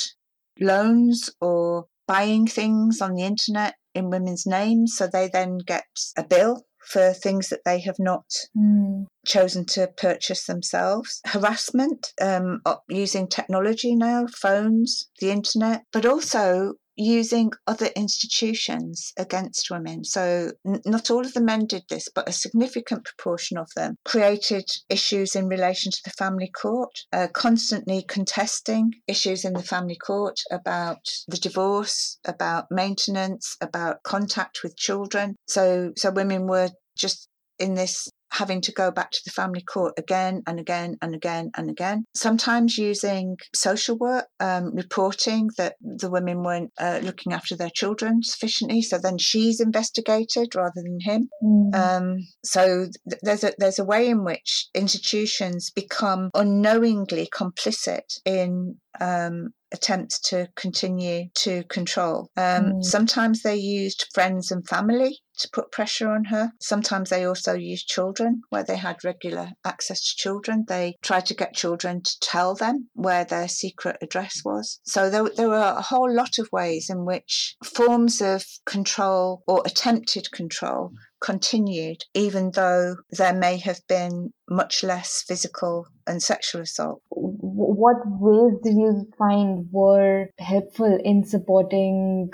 loans 0.60 1.28
or 1.40 1.86
buying 2.06 2.46
things 2.46 3.00
on 3.00 3.14
the 3.14 3.22
internet 3.22 3.74
in 3.94 4.10
women's 4.10 4.46
names. 4.46 4.94
So 4.96 5.06
they 5.06 5.28
then 5.28 5.58
get 5.58 5.84
a 6.16 6.24
bill 6.24 6.64
for 6.90 7.12
things 7.12 7.48
that 7.50 7.60
they 7.64 7.80
have 7.80 7.98
not 7.98 8.24
mm. 8.56 9.04
chosen 9.26 9.64
to 9.66 9.88
purchase 9.96 10.46
themselves. 10.46 11.20
Harassment 11.26 12.12
um, 12.20 12.62
using 12.88 13.28
technology 13.28 13.94
now, 13.94 14.26
phones, 14.26 15.08
the 15.20 15.30
internet, 15.30 15.82
but 15.92 16.06
also 16.06 16.74
using 17.00 17.50
other 17.66 17.86
institutions 17.96 19.12
against 19.18 19.70
women. 19.70 20.04
So, 20.04 20.52
n- 20.66 20.82
not 20.84 21.10
all 21.10 21.24
of 21.24 21.32
the 21.32 21.40
men 21.40 21.66
did 21.66 21.84
this, 21.88 22.08
but 22.14 22.28
a 22.28 22.32
significant 22.32 23.04
proportion 23.04 23.56
of 23.56 23.68
them 23.74 23.96
created 24.04 24.68
issues 24.88 25.34
in 25.34 25.48
relation 25.48 25.90
to 25.90 26.00
the 26.04 26.10
family 26.10 26.50
court, 26.50 26.92
uh, 27.12 27.28
constantly 27.32 28.04
contesting 28.06 28.92
issues 29.06 29.44
in 29.44 29.54
the 29.54 29.62
family 29.62 29.96
court 29.96 30.38
about 30.50 31.06
the 31.26 31.38
divorce, 31.38 32.18
about 32.26 32.66
maintenance, 32.70 33.56
about 33.62 34.02
contact 34.02 34.62
with 34.62 34.76
children. 34.76 35.36
So, 35.48 35.92
so 35.96 36.10
women 36.10 36.46
were 36.46 36.70
just 36.96 37.28
in 37.58 37.74
this 37.74 38.09
having 38.40 38.62
to 38.62 38.72
go 38.72 38.90
back 38.90 39.10
to 39.10 39.20
the 39.26 39.30
family 39.30 39.60
court 39.60 39.92
again 39.98 40.42
and 40.46 40.58
again 40.58 40.96
and 41.02 41.14
again 41.14 41.50
and 41.56 41.68
again. 41.70 42.04
Sometimes 42.14 42.78
using 42.78 43.36
social 43.54 43.96
work, 43.98 44.26
um, 44.40 44.74
reporting 44.74 45.50
that 45.58 45.74
the 45.80 46.10
women 46.10 46.42
weren't 46.42 46.72
uh, 46.80 47.00
looking 47.02 47.34
after 47.34 47.54
their 47.54 47.70
children 47.80 48.22
sufficiently, 48.22 48.80
so 48.80 48.98
then 48.98 49.18
she's 49.18 49.60
investigated 49.60 50.54
rather 50.54 50.80
than 50.82 50.98
him. 51.00 51.28
Mm. 51.44 51.74
Um, 51.74 52.16
so 52.42 52.86
th- 53.08 53.20
there's 53.22 53.44
a 53.44 53.52
there's 53.58 53.78
a 53.78 53.84
way 53.84 54.08
in 54.08 54.24
which 54.24 54.68
institutions 54.74 55.70
become 55.70 56.30
unknowingly 56.34 57.28
complicit 57.32 58.08
in 58.24 58.76
um, 59.00 59.50
attempts 59.72 60.18
to 60.30 60.48
continue 60.56 61.26
to 61.34 61.62
control. 61.64 62.30
Um, 62.36 62.64
mm. 62.64 62.84
Sometimes 62.84 63.42
they 63.42 63.56
used 63.56 64.06
friends 64.14 64.50
and 64.50 64.66
family 64.66 65.18
to 65.40 65.50
put 65.52 65.72
pressure 65.72 66.10
on 66.10 66.24
her. 66.24 66.52
Sometimes 66.60 67.10
they 67.10 67.24
also 67.24 67.54
used 67.54 67.88
children 67.88 68.42
where 68.50 68.64
they 68.64 68.76
had 68.76 69.04
regular 69.04 69.50
access 69.64 70.00
to 70.00 70.16
children. 70.16 70.64
They 70.68 70.96
tried 71.02 71.26
to 71.26 71.34
get 71.34 71.54
children 71.54 72.02
to 72.02 72.20
tell 72.20 72.54
them 72.54 72.88
where 72.94 73.24
their 73.24 73.48
secret 73.48 73.96
address 74.02 74.42
was. 74.44 74.80
So 74.84 75.10
there, 75.10 75.28
there 75.36 75.48
were 75.48 75.74
a 75.76 75.82
whole 75.82 76.12
lot 76.12 76.38
of 76.38 76.48
ways 76.52 76.88
in 76.88 77.04
which 77.04 77.56
forms 77.64 78.20
of 78.20 78.44
control 78.66 79.42
or 79.46 79.62
attempted 79.66 80.30
control 80.32 80.92
continued, 81.20 82.04
even 82.14 82.50
though 82.54 82.96
there 83.10 83.34
may 83.34 83.58
have 83.58 83.80
been 83.88 84.32
much 84.48 84.82
less 84.82 85.22
physical 85.26 85.86
and 86.06 86.22
sexual 86.22 86.62
assault. 86.62 87.02
What 87.10 87.96
ways 88.04 88.58
did 88.62 88.74
you 88.74 89.06
find 89.18 89.68
were 89.70 90.28
helpful 90.38 90.98
in 91.04 91.24
supporting 91.24 92.30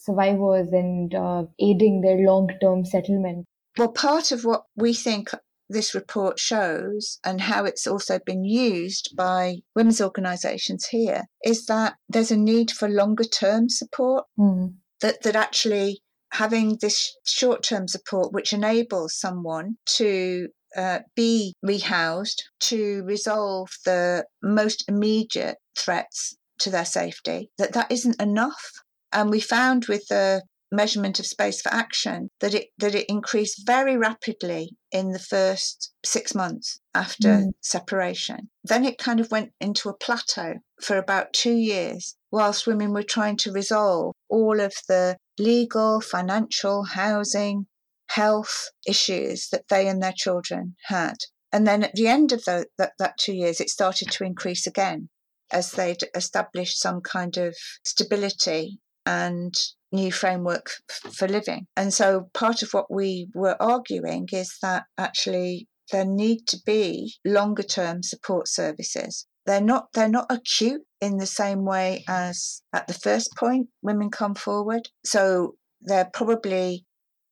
survivors 0.00 0.68
and 0.72 1.14
uh, 1.14 1.44
aiding 1.60 2.00
their 2.00 2.18
long 2.18 2.48
term 2.60 2.84
settlement? 2.84 3.46
Well, 3.76 3.92
part 3.92 4.32
of 4.32 4.44
what 4.44 4.64
we 4.76 4.94
think 4.94 5.30
this 5.68 5.94
report 5.94 6.38
shows 6.38 7.18
and 7.24 7.40
how 7.40 7.64
it's 7.64 7.86
also 7.86 8.18
been 8.24 8.44
used 8.44 9.14
by 9.16 9.56
women's 9.76 10.00
organisations 10.00 10.86
here 10.86 11.24
is 11.44 11.66
that 11.66 11.94
there's 12.08 12.30
a 12.30 12.36
need 12.36 12.70
for 12.70 12.88
longer 12.88 13.24
term 13.24 13.68
support. 13.68 14.24
Mm. 14.38 14.74
That, 15.00 15.22
that 15.22 15.36
actually 15.36 16.00
having 16.32 16.78
this 16.80 17.16
short 17.26 17.62
term 17.62 17.86
support, 17.88 18.32
which 18.32 18.52
enables 18.52 19.16
someone 19.16 19.76
to 19.86 20.48
uh, 20.76 21.00
be 21.14 21.54
rehoused 21.64 22.42
to 22.60 23.02
resolve 23.04 23.70
the 23.84 24.24
most 24.42 24.84
immediate 24.88 25.56
threats 25.78 26.36
to 26.60 26.70
their 26.70 26.84
safety, 26.84 27.50
that 27.58 27.72
that 27.72 27.90
isn't 27.90 28.20
enough. 28.20 28.72
And 29.12 29.30
we 29.30 29.40
found 29.40 29.86
with 29.86 30.06
the 30.08 30.42
measurement 30.70 31.18
of 31.18 31.26
space 31.26 31.62
for 31.62 31.72
action 31.72 32.28
that 32.40 32.52
it 32.54 32.68
that 32.76 32.94
it 32.94 33.06
increased 33.08 33.66
very 33.66 33.96
rapidly 33.96 34.76
in 34.92 35.12
the 35.12 35.18
first 35.18 35.92
six 36.04 36.34
months 36.34 36.78
after 36.94 37.28
mm. 37.28 37.50
separation. 37.62 38.50
Then 38.64 38.84
it 38.84 38.98
kind 38.98 39.20
of 39.20 39.30
went 39.30 39.52
into 39.60 39.88
a 39.88 39.96
plateau 39.96 40.56
for 40.82 40.98
about 40.98 41.32
two 41.32 41.54
years 41.54 42.16
whilst 42.30 42.66
women 42.66 42.92
were 42.92 43.02
trying 43.02 43.36
to 43.38 43.52
resolve 43.52 44.14
all 44.28 44.60
of 44.60 44.74
the 44.88 45.16
legal, 45.38 46.00
financial, 46.00 46.84
housing, 46.84 47.66
health 48.10 48.70
issues 48.86 49.48
that 49.50 49.68
they 49.68 49.88
and 49.88 50.02
their 50.02 50.14
children 50.14 50.76
had. 50.86 51.16
And 51.52 51.66
then 51.66 51.82
at 51.82 51.94
the 51.94 52.08
end 52.08 52.32
of 52.32 52.44
the, 52.44 52.66
that, 52.76 52.92
that 52.98 53.16
two 53.18 53.32
years, 53.32 53.60
it 53.60 53.70
started 53.70 54.10
to 54.10 54.24
increase 54.24 54.66
again 54.66 55.08
as 55.50 55.72
they'd 55.72 56.04
established 56.14 56.78
some 56.78 57.00
kind 57.00 57.38
of 57.38 57.56
stability 57.82 58.80
and 59.08 59.54
new 59.90 60.12
framework 60.12 60.70
f- 60.88 61.14
for 61.14 61.26
living. 61.26 61.66
And 61.76 61.92
so 61.92 62.28
part 62.34 62.62
of 62.62 62.70
what 62.72 62.92
we 62.92 63.28
were 63.34 63.56
arguing 63.60 64.28
is 64.32 64.56
that 64.62 64.84
actually 64.98 65.66
there 65.90 66.04
need 66.04 66.46
to 66.48 66.58
be 66.66 67.14
longer 67.24 67.62
term 67.62 68.02
support 68.02 68.46
services 68.46 69.26
they're 69.48 69.62
not 69.62 69.86
they're 69.94 70.10
not 70.10 70.26
acute 70.28 70.82
in 71.00 71.16
the 71.16 71.26
same 71.26 71.64
way 71.64 72.04
as 72.06 72.60
at 72.74 72.86
the 72.86 72.92
first 72.92 73.34
point 73.34 73.68
women 73.80 74.10
come 74.10 74.34
forward. 74.34 74.90
So 75.06 75.54
they're 75.80 76.10
probably 76.12 76.84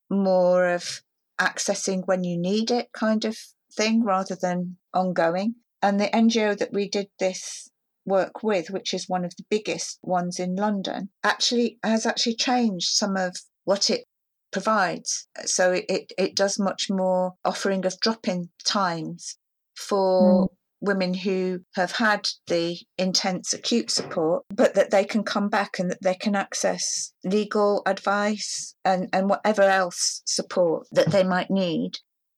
more 0.09 0.67
of 0.71 1.03
accessing 1.39 2.05
when 2.07 2.25
you 2.25 2.39
need 2.39 2.71
it 2.71 2.89
kind 2.95 3.27
of 3.27 3.37
thing 3.77 4.03
rather 4.03 4.35
than 4.35 4.79
ongoing. 4.95 5.57
And 5.83 6.01
the 6.01 6.07
NGO 6.07 6.57
that 6.57 6.73
we 6.73 6.89
did 6.89 7.09
this 7.19 7.69
work 8.07 8.43
with, 8.43 8.71
which 8.71 8.95
is 8.95 9.09
one 9.09 9.25
of 9.25 9.35
the 9.37 9.45
biggest 9.51 9.99
ones 10.03 10.39
in 10.39 10.57
London, 10.57 11.11
actually 11.23 11.79
has 11.83 12.07
actually 12.07 12.37
changed 12.37 12.89
some 12.89 13.17
of 13.17 13.37
what 13.65 13.91
it 13.91 14.05
provides. 14.53 15.27
So 15.45 15.73
it, 15.73 15.85
it, 15.89 16.13
it 16.17 16.37
does 16.37 16.59
much 16.59 16.87
more 16.89 17.35
offering 17.45 17.85
of 17.85 17.99
drop 18.01 18.29
in 18.29 18.49
times 18.65 19.37
for 19.75 20.47
mm 20.47 20.57
women 20.81 21.15
who 21.15 21.61
have 21.75 21.93
had 21.93 22.29
the 22.47 22.79
intense 22.99 23.53
acute 23.53 23.91
support, 23.91 24.45
but 24.51 24.75
that 24.75 24.91
they 24.91 25.05
can 25.05 25.23
come 25.23 25.49
back 25.49 25.79
and 25.79 25.91
that 25.91 26.03
they 26.03 26.15
can 26.15 26.35
access 26.35 27.13
legal 27.25 27.83
advice 27.87 28.75
and, 28.85 29.09
and 29.13 29.29
whatever 29.29 29.63
else 29.63 30.23
support 30.27 30.87
that 30.93 31.11
they 31.11 31.25
might 31.25 31.51
need 31.51 31.93